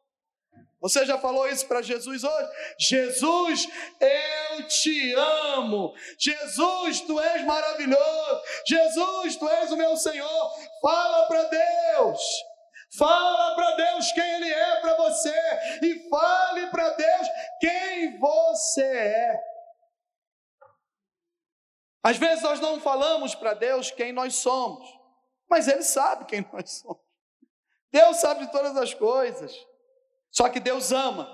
[0.84, 2.50] Você já falou isso para Jesus hoje?
[2.78, 3.70] Jesus,
[4.02, 5.94] eu te amo.
[6.20, 8.42] Jesus, tu és maravilhoso.
[8.68, 10.52] Jesus, tu és o meu Senhor.
[10.82, 12.22] Fala para Deus.
[12.98, 15.34] Fala para Deus quem Ele é para você.
[15.82, 17.28] E fale para Deus
[17.62, 19.40] quem você é.
[22.04, 24.86] Às vezes nós não falamos para Deus quem nós somos,
[25.50, 27.02] mas Ele sabe quem nós somos.
[27.90, 29.56] Deus sabe de todas as coisas.
[30.34, 31.30] Só que Deus ama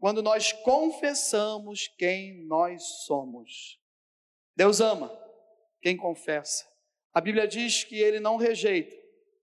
[0.00, 3.78] quando nós confessamos quem nós somos.
[4.56, 5.12] Deus ama
[5.82, 6.64] quem confessa.
[7.12, 8.96] A Bíblia diz que ele não rejeita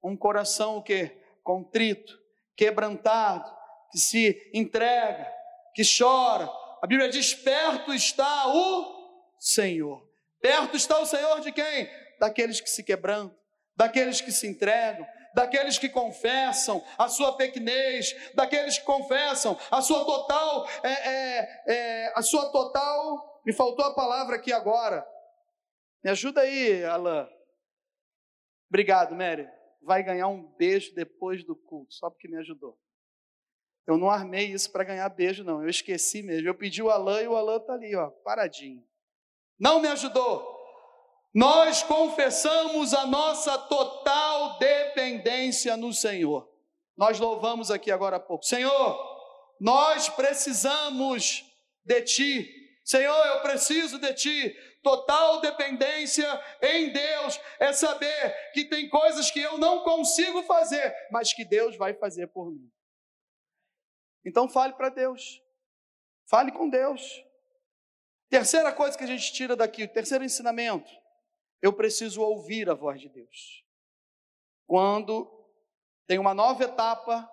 [0.04, 1.22] um coração o quê?
[1.44, 2.20] Contrito,
[2.56, 3.50] quebrantado,
[3.92, 5.32] que se entrega,
[5.76, 6.50] que chora.
[6.82, 10.10] A Bíblia diz: perto está o Senhor.
[10.42, 11.88] Perto está o Senhor de quem?
[12.20, 13.38] Daqueles que se quebrantam,
[13.76, 20.06] daqueles que se entregam, daqueles que confessam a sua pequenez, daqueles que confessam a sua
[20.06, 25.08] total, é, é, é, a sua total, me faltou a palavra aqui agora.
[26.04, 27.28] Me ajuda aí, Alain.
[28.70, 29.48] Obrigado, Mary.
[29.82, 32.78] Vai ganhar um beijo depois do culto, só porque me ajudou.
[33.88, 35.64] Eu não armei isso para ganhar beijo, não.
[35.64, 36.48] Eu esqueci mesmo.
[36.48, 38.86] Eu pedi o Alain e o Alain está ali, ó, paradinho.
[39.58, 40.59] Não me ajudou
[41.34, 46.50] nós confessamos a nossa total dependência no Senhor.
[46.98, 48.44] Nós louvamos aqui agora há pouco.
[48.44, 48.98] Senhor,
[49.60, 51.46] nós precisamos
[51.86, 52.80] de Ti.
[52.84, 54.56] Senhor, eu preciso de Ti.
[54.82, 56.28] Total dependência
[56.64, 61.78] em Deus é saber que tem coisas que eu não consigo fazer, mas que Deus
[61.78, 62.72] vai fazer por mim.
[64.26, 65.42] Então fale para Deus.
[66.28, 67.24] Fale com Deus.
[68.30, 70.90] Terceira coisa que a gente tira daqui, terceiro ensinamento
[71.62, 73.64] eu preciso ouvir a voz de Deus.
[74.66, 75.30] Quando
[76.08, 77.30] tem uma nova etapa,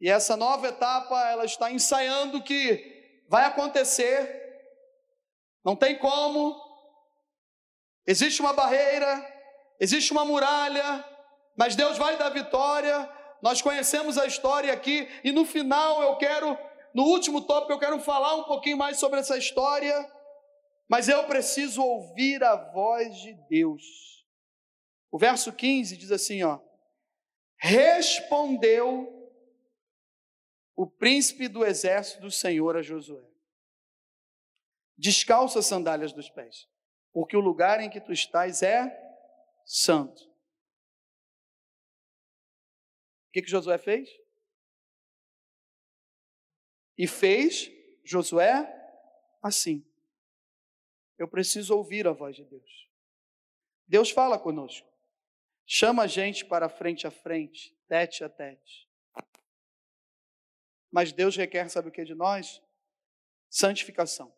[0.00, 4.38] e essa nova etapa ela está ensaiando que vai acontecer,
[5.64, 6.56] não tem como,
[8.06, 9.26] existe uma barreira,
[9.80, 11.04] existe uma muralha,
[11.56, 13.10] mas Deus vai dar vitória.
[13.42, 16.56] Nós conhecemos a história aqui, e no final eu quero,
[16.94, 20.17] no último tópico, eu quero falar um pouquinho mais sobre essa história
[20.88, 24.26] mas eu preciso ouvir a voz de Deus.
[25.10, 26.60] O verso 15 diz assim, ó:
[27.58, 29.14] Respondeu
[30.74, 33.28] o príncipe do exército do Senhor a Josué:
[34.96, 36.68] Descalça as sandálias dos pés,
[37.12, 38.96] porque o lugar em que tu estás é
[39.66, 40.22] santo.
[43.28, 44.08] O que, que Josué fez?
[46.96, 47.70] E fez
[48.02, 48.74] Josué
[49.42, 49.87] assim.
[51.18, 52.88] Eu preciso ouvir a voz de Deus.
[53.86, 54.88] Deus fala conosco.
[55.66, 58.88] Chama a gente para frente a frente, tete a tete.
[60.90, 62.62] Mas Deus requer, sabe o que de nós?
[63.50, 64.34] Santificação.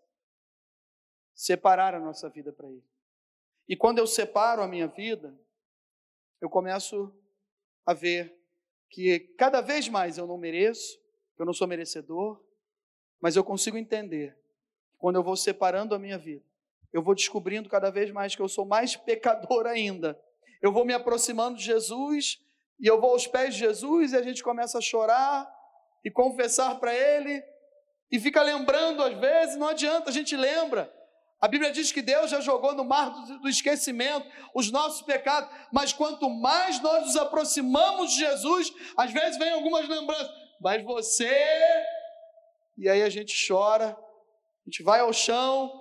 [1.34, 2.84] Separar a nossa vida para Ele.
[3.68, 5.38] E quando eu separo a minha vida,
[6.40, 7.14] eu começo
[7.86, 8.36] a ver
[8.88, 11.00] que cada vez mais eu não mereço,
[11.38, 12.44] eu não sou merecedor,
[13.20, 14.36] mas eu consigo entender
[14.90, 16.44] que quando eu vou separando a minha vida,
[16.92, 20.18] eu vou descobrindo cada vez mais que eu sou mais pecador ainda.
[20.60, 22.38] Eu vou me aproximando de Jesus
[22.78, 25.48] e eu vou aos pés de Jesus e a gente começa a chorar
[26.04, 27.42] e confessar para Ele
[28.10, 30.92] e fica lembrando às vezes, não adianta, a gente lembra.
[31.40, 35.92] A Bíblia diz que Deus já jogou no mar do esquecimento os nossos pecados, mas
[35.92, 41.32] quanto mais nós nos aproximamos de Jesus, às vezes vem algumas lembranças, mas você.
[42.76, 45.79] E aí a gente chora, a gente vai ao chão,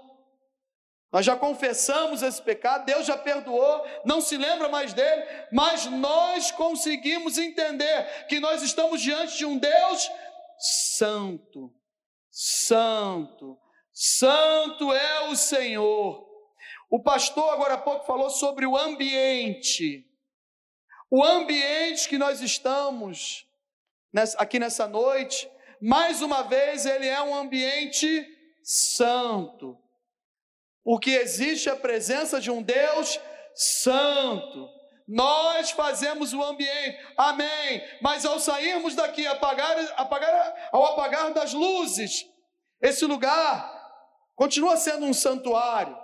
[1.12, 6.52] nós já confessamos esse pecado, Deus já perdoou, não se lembra mais dele, mas nós
[6.52, 10.10] conseguimos entender que nós estamos diante de um Deus
[10.60, 11.74] santo,
[12.30, 13.58] santo,
[13.92, 16.28] santo é o Senhor.
[16.92, 20.06] O pastor agora há pouco falou sobre o ambiente,
[21.10, 23.48] o ambiente que nós estamos
[24.38, 25.50] aqui nessa noite,
[25.82, 28.28] mais uma vez, ele é um ambiente
[28.64, 29.78] santo,
[30.90, 33.20] porque existe a presença de um Deus
[33.54, 34.68] santo.
[35.08, 37.84] Nós fazemos o ambiente, amém.
[38.02, 42.26] Mas ao sairmos daqui, apagar, apagar, ao apagar das luzes,
[42.82, 43.72] esse lugar
[44.36, 45.96] continua sendo um santuário,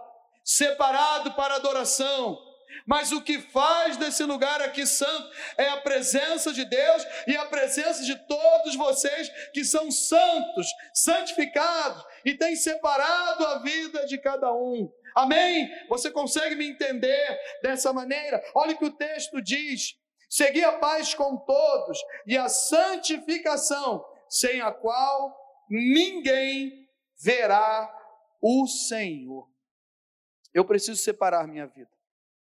[0.43, 2.37] separado para adoração,
[2.85, 7.45] mas o que faz desse lugar aqui santo é a presença de Deus e a
[7.45, 14.53] presença de todos vocês que são santos, santificados e têm separado a vida de cada
[14.53, 14.91] um.
[15.15, 15.67] Amém?
[15.89, 18.43] Você consegue me entender dessa maneira?
[18.53, 19.95] Olha o que o texto diz:
[20.29, 25.35] segui a paz com todos e a santificação, sem a qual
[25.67, 27.91] ninguém verá
[28.39, 29.49] o Senhor.
[30.53, 31.94] Eu preciso separar minha vida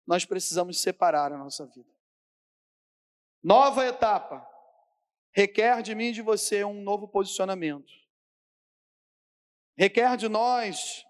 [0.07, 1.90] nós precisamos separar a nossa vida.
[3.43, 4.47] Nova etapa
[5.33, 7.93] requer de mim e de você um novo posicionamento.
[9.77, 11.05] Requer de nós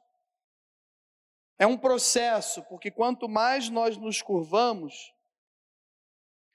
[1.58, 5.14] é um processo, porque quanto mais nós nos curvamos,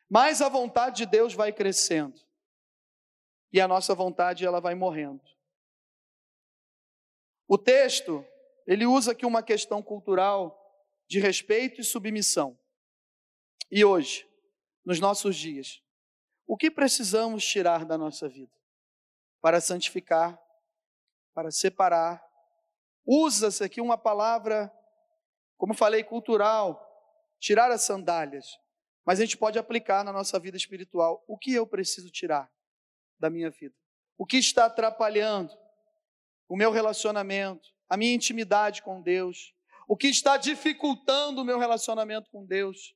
[0.10, 2.20] mais a vontade de Deus vai crescendo.
[3.54, 5.24] E a nossa vontade ela vai morrendo.
[7.48, 8.26] O texto,
[8.68, 10.56] ele usa aqui uma questão cultural
[11.10, 12.58] de respeito e submissão.
[13.72, 14.30] E hoje,
[14.86, 15.82] nos nossos dias,
[16.46, 18.54] o que precisamos tirar da nossa vida
[19.42, 20.40] para santificar,
[21.34, 22.24] para separar?
[23.04, 24.72] Usa-se aqui uma palavra,
[25.58, 26.86] como falei, cultural,
[27.40, 28.60] tirar as sandálias,
[29.04, 31.24] mas a gente pode aplicar na nossa vida espiritual.
[31.28, 32.52] O que eu preciso tirar
[33.18, 33.76] da minha vida?
[34.16, 35.58] O que está atrapalhando
[36.48, 39.56] o meu relacionamento, a minha intimidade com Deus?
[39.90, 42.96] O que está dificultando o meu relacionamento com Deus,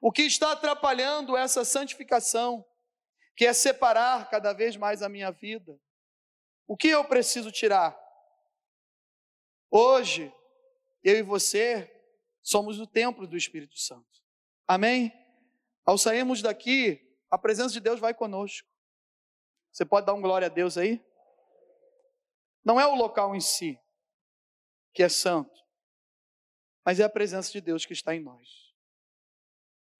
[0.00, 2.64] o que está atrapalhando essa santificação,
[3.36, 5.78] que é separar cada vez mais a minha vida.
[6.66, 7.94] O que eu preciso tirar?
[9.70, 10.32] Hoje,
[11.04, 11.94] eu e você
[12.42, 14.08] somos o templo do Espírito Santo.
[14.66, 15.12] Amém?
[15.84, 18.66] Ao sairmos daqui, a presença de Deus vai conosco.
[19.70, 21.04] Você pode dar um glória a Deus aí?
[22.64, 23.78] Não é o local em si
[24.94, 25.67] que é santo,
[26.88, 28.74] mas é a presença de Deus que está em nós.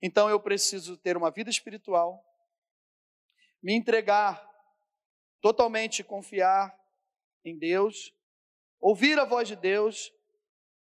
[0.00, 2.24] Então eu preciso ter uma vida espiritual,
[3.62, 4.42] me entregar,
[5.38, 6.74] totalmente confiar
[7.44, 8.10] em Deus,
[8.80, 10.10] ouvir a voz de Deus,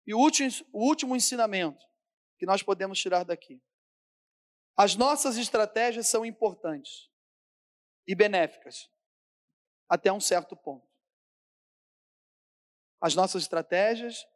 [0.05, 1.83] e o último, o último ensinamento
[2.37, 3.59] que nós podemos tirar daqui.
[4.75, 7.09] As nossas estratégias são importantes
[8.05, 8.87] e benéficas,
[9.89, 10.87] até um certo ponto.
[13.01, 14.27] As nossas estratégias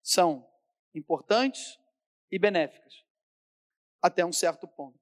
[0.00, 0.48] são
[0.94, 1.78] importantes
[2.30, 3.04] e benéficas,
[4.02, 4.98] até um certo ponto.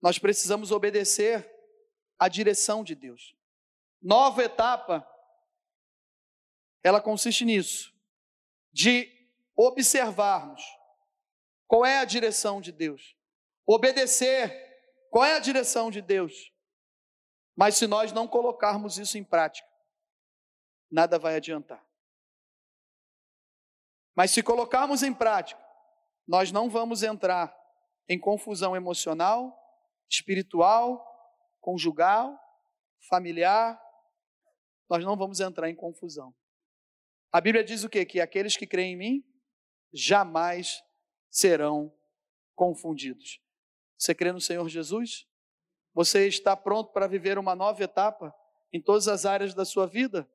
[0.00, 1.50] Nós precisamos obedecer
[2.18, 3.34] à direção de Deus.
[4.00, 5.08] Nova etapa,
[6.82, 7.94] ela consiste nisso,
[8.72, 9.10] de
[9.56, 10.62] observarmos
[11.66, 13.16] qual é a direção de Deus,
[13.66, 16.52] obedecer qual é a direção de Deus.
[17.56, 19.68] Mas se nós não colocarmos isso em prática,
[20.90, 21.84] nada vai adiantar.
[24.14, 25.60] Mas se colocarmos em prática,
[26.26, 27.54] nós não vamos entrar
[28.08, 29.52] em confusão emocional,
[30.08, 31.04] espiritual,
[31.60, 32.38] conjugal,
[33.08, 33.80] familiar.
[34.88, 36.34] Nós não vamos entrar em confusão.
[37.32, 38.04] A Bíblia diz o quê?
[38.04, 39.24] Que aqueles que creem em mim
[39.92, 40.82] jamais
[41.28, 41.92] serão
[42.54, 43.40] confundidos.
[43.98, 45.26] Você crê no Senhor Jesus?
[45.92, 48.32] Você está pronto para viver uma nova etapa
[48.72, 50.28] em todas as áreas da sua vida?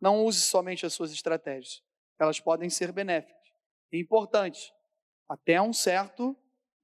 [0.00, 1.85] Não use somente as suas estratégias
[2.18, 3.36] elas podem ser benéficas
[3.92, 4.72] e importantes
[5.28, 6.36] até um certo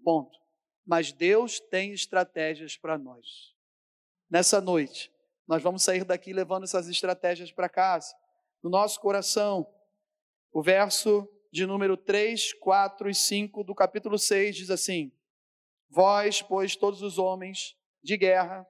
[0.03, 0.38] ponto.
[0.85, 3.55] Mas Deus tem estratégias para nós.
[4.29, 5.12] Nessa noite,
[5.47, 8.14] nós vamos sair daqui levando essas estratégias para casa,
[8.62, 9.66] no nosso coração.
[10.53, 15.12] O verso de número 3, 4 e 5 do capítulo 6 diz assim:
[15.88, 18.66] Vós, pois, todos os homens de guerra,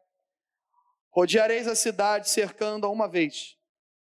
[1.11, 3.57] rodeareis a cidade cercando a uma vez.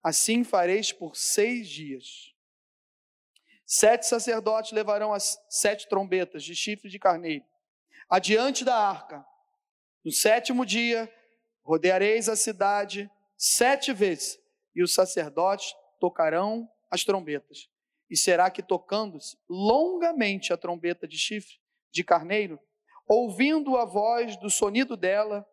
[0.02, 2.34] Assim fareis por seis dias.
[3.70, 7.44] Sete sacerdotes levarão as sete trombetas de chifre de carneiro
[8.08, 9.22] adiante da arca.
[10.02, 11.12] No sétimo dia,
[11.62, 14.40] rodeareis a cidade sete vezes,
[14.74, 17.68] e os sacerdotes tocarão as trombetas.
[18.08, 21.60] E será que, tocando-se longamente a trombeta de chifre
[21.90, 22.58] de carneiro,
[23.06, 25.46] ouvindo a voz do sonido dela,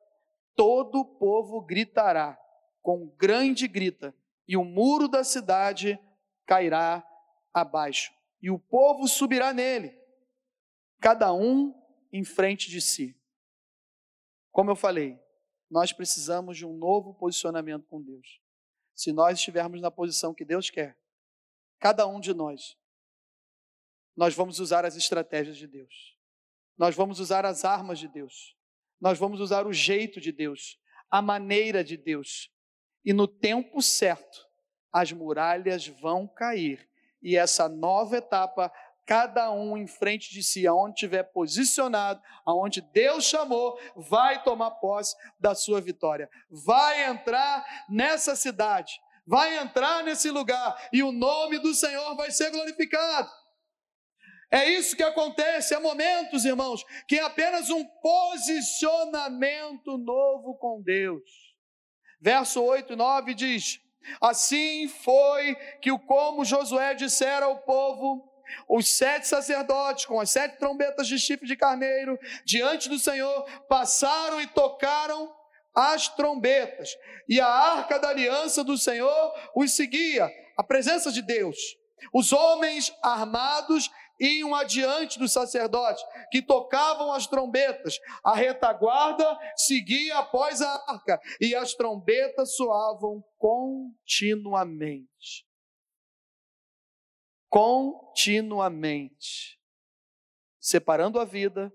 [0.56, 2.40] todo o povo gritará
[2.82, 4.16] com grande grita,
[4.48, 6.00] e o muro da cidade
[6.46, 7.06] cairá
[7.56, 9.98] abaixo, e o povo subirá nele,
[11.00, 11.74] cada um
[12.12, 13.18] em frente de si.
[14.52, 15.18] Como eu falei,
[15.72, 18.42] nós precisamos de um novo posicionamento com Deus.
[18.94, 20.98] Se nós estivermos na posição que Deus quer,
[21.80, 22.78] cada um de nós,
[24.16, 26.18] nós vamos usar as estratégias de Deus,
[26.78, 28.56] nós vamos usar as armas de Deus,
[29.00, 30.78] nós vamos usar o jeito de Deus,
[31.10, 32.52] a maneira de Deus,
[33.04, 34.46] e no tempo certo,
[34.92, 36.90] as muralhas vão cair,
[37.26, 38.72] e essa nova etapa
[39.04, 45.16] cada um em frente de si, aonde estiver posicionado, aonde Deus chamou, vai tomar posse
[45.40, 46.30] da sua vitória.
[46.50, 48.94] Vai entrar nessa cidade,
[49.26, 53.30] vai entrar nesse lugar e o nome do Senhor vai ser glorificado.
[54.52, 61.24] É isso que acontece, há momentos, irmãos, que é apenas um posicionamento novo com Deus.
[62.22, 63.80] Verso 8 e 9 diz:
[64.22, 68.32] Assim foi que, como Josué dissera ao povo,
[68.68, 74.40] os sete sacerdotes, com as sete trombetas de chifre de carneiro, diante do Senhor, passaram
[74.40, 75.34] e tocaram
[75.74, 76.96] as trombetas,
[77.28, 81.58] e a arca da aliança do Senhor os seguia, a presença de Deus.
[82.14, 88.00] Os homens armados iam adiante dos sacerdotes, que tocavam as trombetas.
[88.24, 95.46] A retaguarda seguia após a arca, e as trombetas soavam continuamente
[97.56, 99.58] continuamente,
[100.60, 101.72] separando a vida,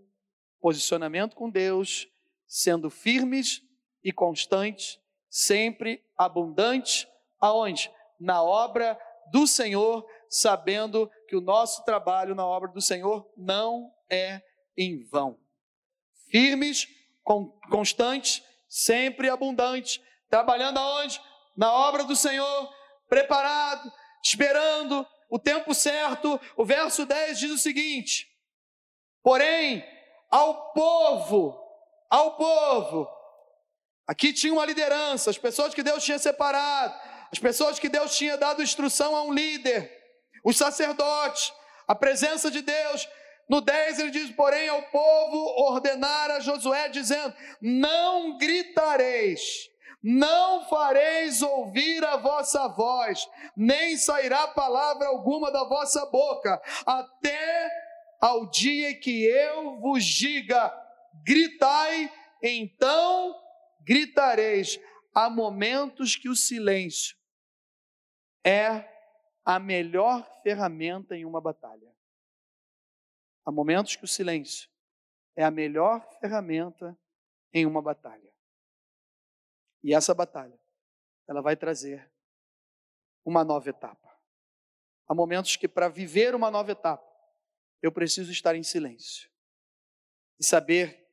[0.60, 2.06] posicionamento com Deus,
[2.46, 3.62] sendo firmes
[4.04, 7.08] e constantes, sempre abundantes,
[7.40, 7.90] aonde?
[8.20, 9.00] Na obra
[9.30, 14.42] do Senhor, sabendo que o nosso trabalho na obra do Senhor não é
[14.76, 15.38] em vão.
[16.30, 16.86] Firmes,
[17.70, 21.20] constantes, sempre abundantes, trabalhando aonde?
[21.56, 22.72] Na obra do Senhor,
[23.08, 28.26] preparado, esperando, o tempo certo, o verso 10 diz o seguinte:
[29.22, 29.84] Porém,
[30.30, 31.56] ao povo,
[32.08, 33.08] ao povo,
[34.06, 36.94] aqui tinha uma liderança, as pessoas que Deus tinha separado,
[37.32, 39.90] as pessoas que Deus tinha dado instrução a um líder,
[40.44, 41.52] os sacerdotes,
[41.86, 43.08] a presença de Deus.
[43.48, 45.36] No 10 ele diz: Porém, ao povo
[45.72, 49.70] ordenar a Josué, dizendo: Não gritareis
[50.02, 57.70] não fareis ouvir a vossa voz, nem sairá palavra alguma da vossa boca, até
[58.20, 60.72] ao dia que eu vos diga:
[61.24, 62.10] gritai,
[62.42, 63.34] então
[63.82, 64.78] gritareis.
[65.12, 67.16] Há momentos que o silêncio
[68.44, 68.88] é
[69.44, 71.94] a melhor ferramenta em uma batalha.
[73.44, 74.70] Há momentos que o silêncio
[75.36, 76.98] é a melhor ferramenta
[77.52, 78.32] em uma batalha.
[79.82, 80.58] E essa batalha,
[81.26, 82.10] ela vai trazer
[83.24, 84.08] uma nova etapa.
[85.08, 87.08] Há momentos que para viver uma nova etapa,
[87.82, 89.30] eu preciso estar em silêncio
[90.38, 91.08] e saber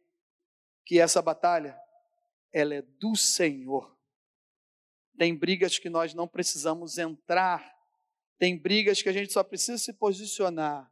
[0.85, 1.79] que essa batalha
[2.51, 3.96] ela é do Senhor.
[5.17, 7.75] Tem brigas que nós não precisamos entrar,
[8.37, 10.91] tem brigas que a gente só precisa se posicionar.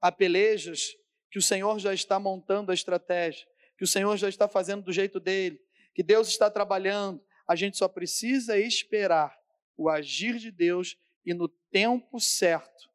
[0.00, 0.94] Há pelejas
[1.30, 3.46] que o Senhor já está montando a estratégia,
[3.78, 5.58] que o Senhor já está fazendo do jeito dele,
[5.94, 9.36] que Deus está trabalhando, a gente só precisa esperar
[9.76, 12.90] o agir de Deus e no tempo certo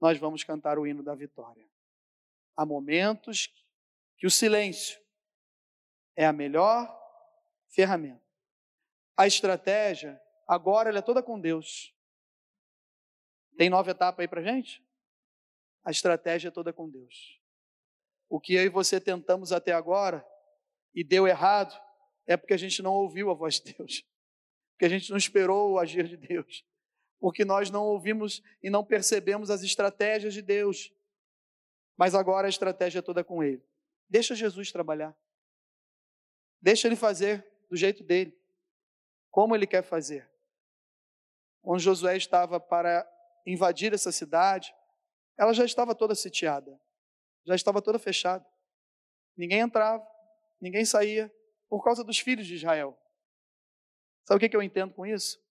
[0.00, 1.66] nós vamos cantar o hino da vitória.
[2.56, 3.52] Há momentos
[4.16, 5.00] que o silêncio
[6.16, 6.94] é a melhor
[7.68, 8.23] ferramenta.
[9.16, 11.94] A estratégia, agora, ela é toda com Deus.
[13.56, 14.84] Tem nova etapa aí para gente?
[15.84, 17.40] A estratégia é toda com Deus.
[18.28, 20.26] O que eu e você tentamos até agora
[20.94, 21.78] e deu errado,
[22.26, 24.06] é porque a gente não ouviu a voz de Deus,
[24.72, 26.64] porque a gente não esperou o agir de Deus,
[27.18, 30.92] porque nós não ouvimos e não percebemos as estratégias de Deus.
[31.96, 33.62] Mas agora a estratégia é toda com Ele.
[34.08, 35.16] Deixa Jesus trabalhar.
[36.60, 38.36] Deixa Ele fazer do jeito dele,
[39.34, 40.30] como Ele quer fazer.
[41.60, 43.04] Quando Josué estava para
[43.44, 44.72] invadir essa cidade,
[45.36, 46.80] ela já estava toda sitiada,
[47.44, 48.46] já estava toda fechada.
[49.36, 50.06] Ninguém entrava,
[50.60, 51.34] ninguém saía,
[51.68, 52.96] por causa dos filhos de Israel.
[54.24, 55.42] Sabe o que eu entendo com isso?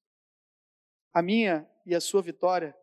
[1.12, 2.74] A minha e a sua vitória,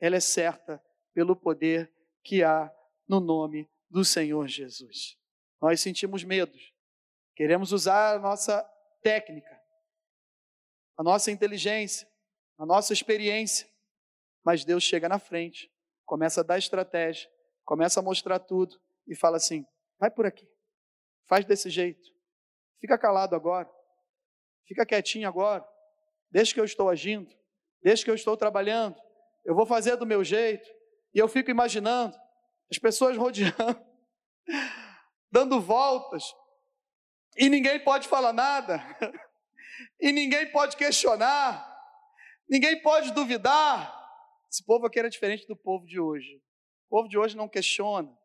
[0.00, 0.82] ela é certa
[1.12, 1.92] pelo poder
[2.24, 2.74] que há
[3.06, 5.18] no nome do Senhor Jesus.
[5.60, 6.72] Nós sentimos medos,
[7.34, 8.62] queremos usar a nossa
[9.02, 9.55] técnica,
[10.96, 12.08] a nossa inteligência,
[12.58, 13.68] a nossa experiência,
[14.44, 15.70] mas Deus chega na frente,
[16.04, 17.28] começa a dar estratégia,
[17.64, 19.66] começa a mostrar tudo e fala assim:
[19.98, 20.48] vai por aqui,
[21.26, 22.16] faz desse jeito,
[22.80, 23.68] Fica calado agora.
[24.66, 25.66] Fica quietinho agora.
[26.30, 27.34] Deixa que eu estou agindo.
[27.82, 28.96] Deixa que eu estou trabalhando.
[29.44, 30.68] Eu vou fazer do meu jeito.
[31.14, 32.16] E eu fico imaginando
[32.70, 33.80] as pessoas rodeando,
[35.30, 36.24] dando voltas,
[37.36, 38.82] e ninguém pode falar nada,
[40.00, 41.66] e ninguém pode questionar,
[42.48, 43.94] ninguém pode duvidar.
[44.50, 46.42] Esse povo aqui era diferente do povo de hoje.
[46.88, 48.16] O povo de hoje não questiona,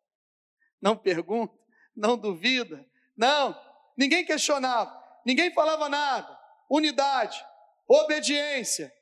[0.82, 1.58] não pergunta,
[1.95, 2.86] não duvida,
[3.18, 3.60] não,
[3.97, 4.91] ninguém questionava,
[5.26, 6.39] ninguém falava nada.
[6.70, 7.43] Unidade,
[7.88, 8.93] obediência,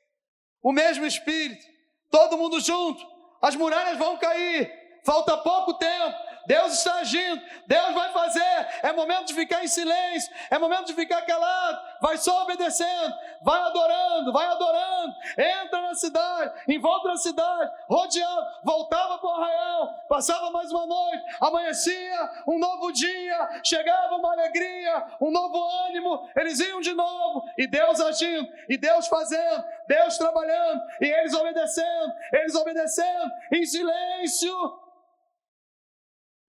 [0.62, 1.64] o mesmo Espírito,
[2.10, 3.04] todo mundo junto,
[3.40, 4.70] as muralhas vão cair,
[5.04, 6.16] falta pouco tempo,
[6.50, 8.68] Deus está agindo, Deus vai fazer.
[8.82, 11.78] É momento de ficar em silêncio, é momento de ficar calado.
[12.00, 15.14] Vai só obedecendo, vai adorando, vai adorando.
[15.38, 20.86] Entra na cidade, em volta da cidade, rodeando, voltava para o arraial, passava mais uma
[20.86, 26.28] noite, amanhecia, um novo dia, chegava uma alegria, um novo ânimo.
[26.34, 32.12] Eles iam de novo, e Deus agindo, e Deus fazendo, Deus trabalhando, e eles obedecendo,
[32.32, 34.89] eles obedecendo, em silêncio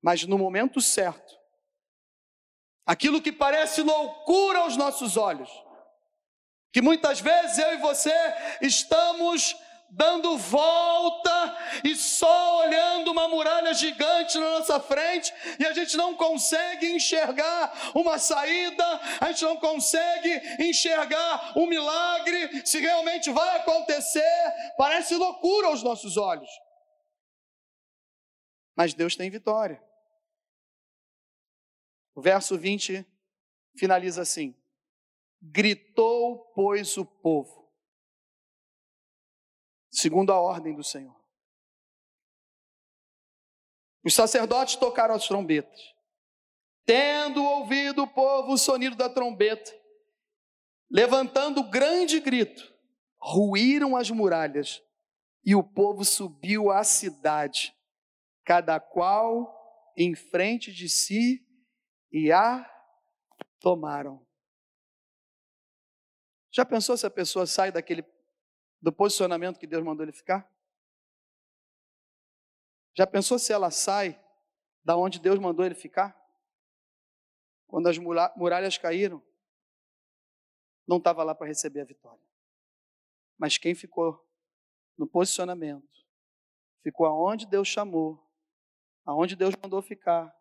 [0.02, 1.38] mas no momento certo,
[2.86, 5.49] aquilo que parece loucura aos nossos olhos,
[6.74, 8.14] que muitas vezes eu e você
[8.62, 9.56] estamos
[9.91, 16.16] dando volta e só olhando uma muralha gigante na nossa frente e a gente não
[16.16, 18.86] consegue enxergar uma saída,
[19.20, 26.16] a gente não consegue enxergar um milagre, se realmente vai acontecer, parece loucura aos nossos
[26.16, 26.49] olhos.
[28.76, 29.91] Mas Deus tem vitória.
[32.14, 33.05] O verso 20
[33.78, 34.55] finaliza assim:
[35.41, 37.72] Gritou, pois, o povo,
[39.89, 41.20] segundo a ordem do Senhor.
[44.03, 45.80] Os sacerdotes tocaram as trombetas.
[46.86, 49.72] Tendo ouvido o povo o sonido da trombeta,
[50.89, 52.74] levantando grande grito,
[53.20, 54.82] ruíram as muralhas
[55.45, 57.74] e o povo subiu à cidade,
[58.43, 61.45] cada qual em frente de si
[62.12, 62.68] e a
[63.59, 64.26] tomaram.
[66.51, 68.03] Já pensou se a pessoa sai daquele
[68.82, 70.51] do posicionamento que Deus mandou ele ficar?
[72.93, 74.22] Já pensou se ela sai
[74.84, 76.20] da onde Deus mandou ele ficar?
[77.68, 79.24] Quando as muralhas caíram,
[80.86, 82.24] não estava lá para receber a vitória.
[83.38, 84.28] Mas quem ficou
[84.97, 86.05] no posicionamento,
[86.84, 88.30] ficou aonde Deus chamou,
[89.05, 90.36] aonde Deus mandou ficar,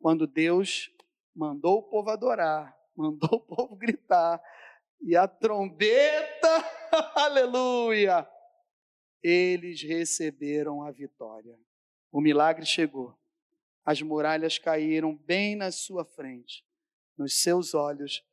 [0.00, 0.90] quando Deus
[1.34, 4.42] mandou o povo adorar, mandou o povo gritar,
[5.00, 6.64] e a trombeta,
[7.14, 8.28] aleluia,
[9.22, 11.58] eles receberam a vitória.
[12.10, 13.16] O milagre chegou.
[13.84, 16.66] As muralhas caíram bem na sua frente,
[17.16, 18.24] nos seus olhos,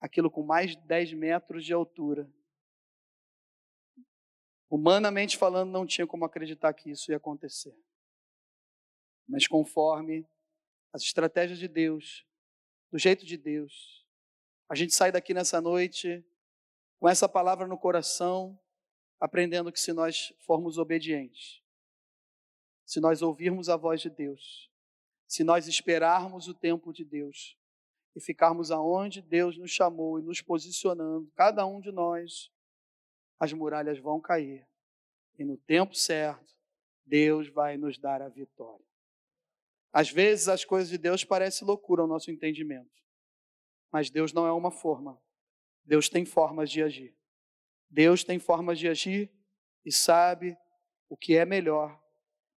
[0.00, 2.28] aquilo com mais de 10 metros de altura.
[4.68, 7.76] Humanamente falando, não tinha como acreditar que isso ia acontecer.
[9.28, 10.26] Mas conforme
[10.92, 12.26] as estratégias de Deus,
[12.90, 14.04] do jeito de Deus.
[14.68, 16.24] A gente sai daqui nessa noite
[17.00, 18.58] com essa palavra no coração,
[19.18, 21.62] aprendendo que se nós formos obedientes,
[22.84, 24.70] se nós ouvirmos a voz de Deus,
[25.26, 27.56] se nós esperarmos o tempo de Deus
[28.14, 32.50] e ficarmos aonde Deus nos chamou e nos posicionando, cada um de nós,
[33.40, 34.66] as muralhas vão cair.
[35.38, 36.54] E no tempo certo,
[37.04, 38.91] Deus vai nos dar a vitória.
[39.92, 42.90] Às vezes as coisas de Deus parecem loucura ao nosso entendimento.
[43.92, 45.20] Mas Deus não é uma forma.
[45.84, 47.14] Deus tem formas de agir.
[47.90, 49.30] Deus tem formas de agir
[49.84, 50.56] e sabe
[51.08, 52.00] o que é melhor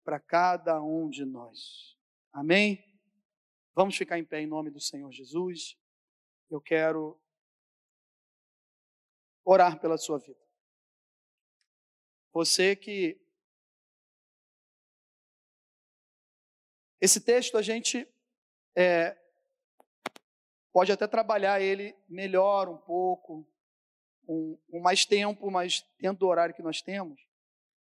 [0.03, 1.97] para cada um de nós.
[2.31, 2.81] Amém?
[3.73, 5.77] Vamos ficar em pé em nome do Senhor Jesus.
[6.49, 7.19] Eu quero
[9.43, 10.39] orar pela sua vida.
[12.31, 13.24] Você que
[16.99, 18.07] Esse texto a gente
[18.75, 19.17] é,
[20.71, 23.47] pode até trabalhar ele melhor um pouco,
[24.25, 27.21] com, mais tempo, mas dentro do horário que nós temos.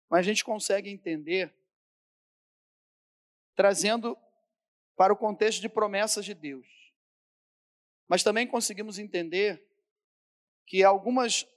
[0.10, 1.54] Mas a gente consegue entender
[3.56, 4.18] trazendo
[4.96, 6.68] para o contexto de promessas de Deus.
[8.08, 9.66] Mas também conseguimos entender
[10.66, 11.48] que algumas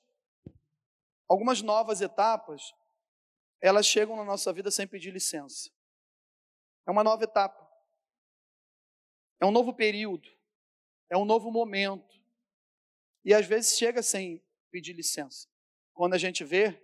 [1.28, 2.72] algumas novas etapas
[3.60, 5.70] elas chegam na nossa vida sem pedir licença.
[6.86, 7.66] É uma nova etapa.
[9.40, 10.28] É um novo período.
[11.10, 12.16] É um novo momento.
[13.24, 15.48] E às vezes chega sem pedir licença.
[15.92, 16.80] Quando a gente vê,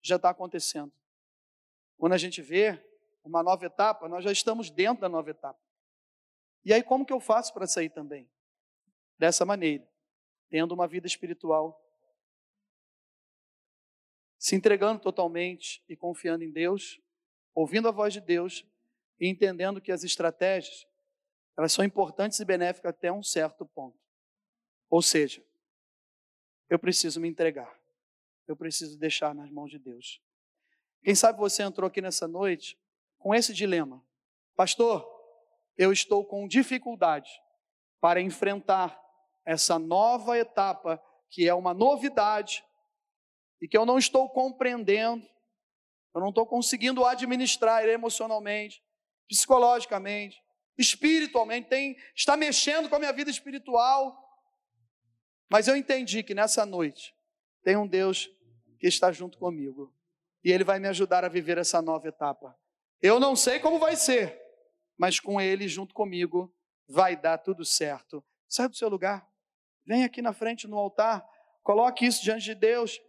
[0.00, 0.92] já está acontecendo.
[1.96, 2.80] Quando a gente vê
[3.24, 5.58] uma nova etapa, nós já estamos dentro da nova etapa.
[6.64, 8.28] E aí, como que eu faço para sair também?
[9.18, 9.86] Dessa maneira,
[10.48, 11.80] tendo uma vida espiritual,
[14.38, 17.00] se entregando totalmente e confiando em Deus,
[17.54, 18.64] ouvindo a voz de Deus
[19.20, 20.86] e entendendo que as estratégias
[21.56, 23.96] elas são importantes e benéficas até um certo ponto.
[24.90, 25.42] Ou seja,
[26.68, 27.72] eu preciso me entregar.
[28.46, 30.20] Eu preciso deixar nas mãos de Deus.
[31.02, 32.78] Quem sabe você entrou aqui nessa noite
[33.18, 34.04] com esse dilema.
[34.56, 35.08] Pastor,
[35.76, 37.30] eu estou com dificuldade
[38.00, 39.00] para enfrentar
[39.44, 42.64] essa nova etapa, que é uma novidade,
[43.60, 45.26] e que eu não estou compreendendo,
[46.14, 48.82] eu não estou conseguindo administrar emocionalmente,
[49.28, 50.42] psicologicamente,
[50.76, 54.20] espiritualmente, tem, está mexendo com a minha vida espiritual.
[55.48, 57.14] Mas eu entendi que nessa noite
[57.62, 58.30] tem um Deus
[58.78, 59.94] que está junto comigo
[60.42, 62.58] e Ele vai me ajudar a viver essa nova etapa.
[63.00, 64.40] Eu não sei como vai ser,
[64.96, 66.54] mas com Ele junto comigo
[66.86, 68.22] vai dar tudo certo.
[68.48, 69.26] Sai do seu lugar,
[69.86, 71.26] vem aqui na frente no altar,
[71.62, 73.00] coloque isso diante de Deus.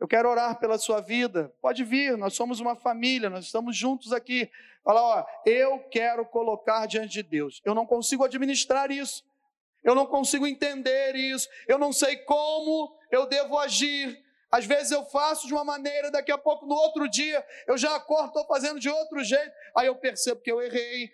[0.00, 1.54] Eu quero orar pela sua vida.
[1.60, 4.50] Pode vir, nós somos uma família, nós estamos juntos aqui.
[4.82, 7.60] Fala, ó, eu quero colocar diante de Deus.
[7.64, 9.24] Eu não consigo administrar isso.
[9.82, 11.48] Eu não consigo entender isso.
[11.68, 14.22] Eu não sei como eu devo agir.
[14.50, 17.96] Às vezes eu faço de uma maneira, daqui a pouco, no outro dia, eu já
[17.96, 19.52] acordo, estou fazendo de outro jeito.
[19.76, 21.10] Aí eu percebo que eu errei.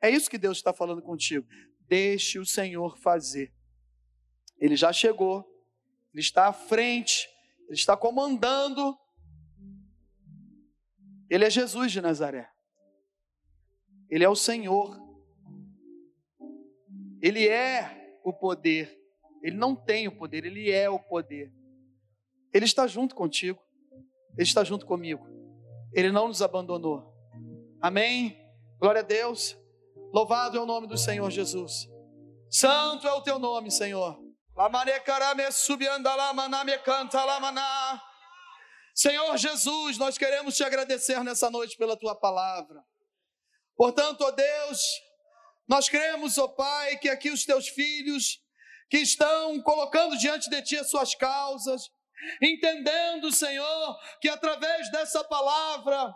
[0.00, 1.46] É isso que Deus está falando contigo.
[1.86, 3.52] Deixe o Senhor fazer.
[4.58, 5.48] Ele já chegou,
[6.12, 7.28] ele está à frente,
[7.72, 8.94] ele está comandando.
[11.30, 12.50] Ele é Jesus de Nazaré.
[14.10, 14.94] Ele é o Senhor.
[17.22, 18.94] Ele é o poder.
[19.42, 21.50] Ele não tem o poder, ele é o poder.
[22.52, 23.58] Ele está junto contigo.
[24.36, 25.26] Ele está junto comigo.
[25.94, 27.10] Ele não nos abandonou.
[27.80, 28.36] Amém?
[28.78, 29.56] Glória a Deus.
[30.12, 31.88] Louvado é o nome do Senhor Jesus.
[32.50, 34.21] Santo é o teu nome, Senhor.
[38.94, 42.84] Senhor Jesus, nós queremos te agradecer nessa noite pela tua palavra.
[43.74, 44.78] Portanto, ó Deus,
[45.66, 48.42] nós cremos, ó Pai, que aqui os teus filhos
[48.90, 51.90] que estão colocando diante de ti as suas causas,
[52.42, 56.12] entendendo, Senhor, que através dessa palavra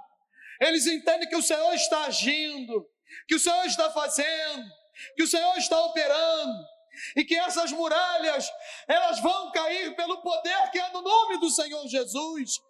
[0.61, 2.87] eles entendem que o Senhor está agindo,
[3.27, 4.69] que o Senhor está fazendo,
[5.17, 6.76] que o Senhor está operando
[7.17, 8.51] e que essas muralhas
[8.89, 12.61] elas vão cair pelo poder que é no nome do Senhor Jesus.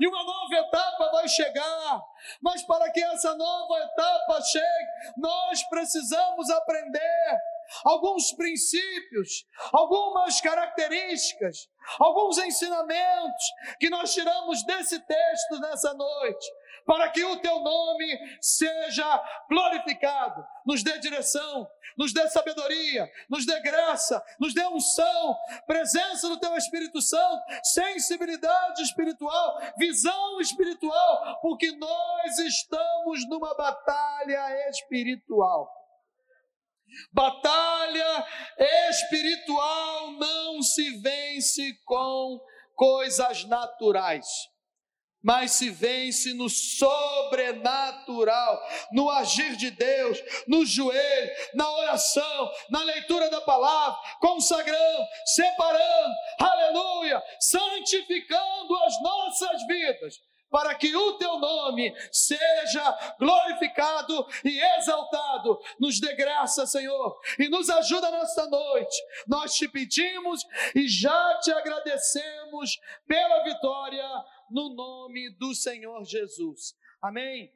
[0.00, 2.02] E uma nova etapa vai chegar,
[2.42, 7.38] mas para que essa nova etapa chegue, nós precisamos aprender
[7.84, 13.44] alguns princípios, algumas características, alguns ensinamentos
[13.78, 16.46] que nós tiramos desse texto nessa noite
[16.88, 20.42] para que o teu nome seja glorificado.
[20.64, 26.56] Nos dê direção, nos dê sabedoria, nos dê graça, nos dê unção, presença do teu
[26.56, 35.77] Espírito Santo, sensibilidade espiritual, visão espiritual, porque nós estamos numa batalha espiritual.
[37.12, 38.26] Batalha
[38.90, 42.40] espiritual não se vence com
[42.74, 44.26] coisas naturais
[45.22, 48.60] mas se vence no sobrenatural,
[48.92, 57.22] no agir de Deus, no joelho, na oração, na leitura da palavra, consagrando, separando, aleluia,
[57.40, 60.20] santificando as nossas vidas
[60.50, 65.58] para que o teu nome seja glorificado e exaltado.
[65.78, 68.96] Nos dê graça, Senhor, e nos ajuda nesta noite.
[69.26, 70.44] Nós te pedimos
[70.74, 74.06] e já te agradecemos pela vitória
[74.50, 76.74] no nome do Senhor Jesus.
[77.00, 77.52] Amém.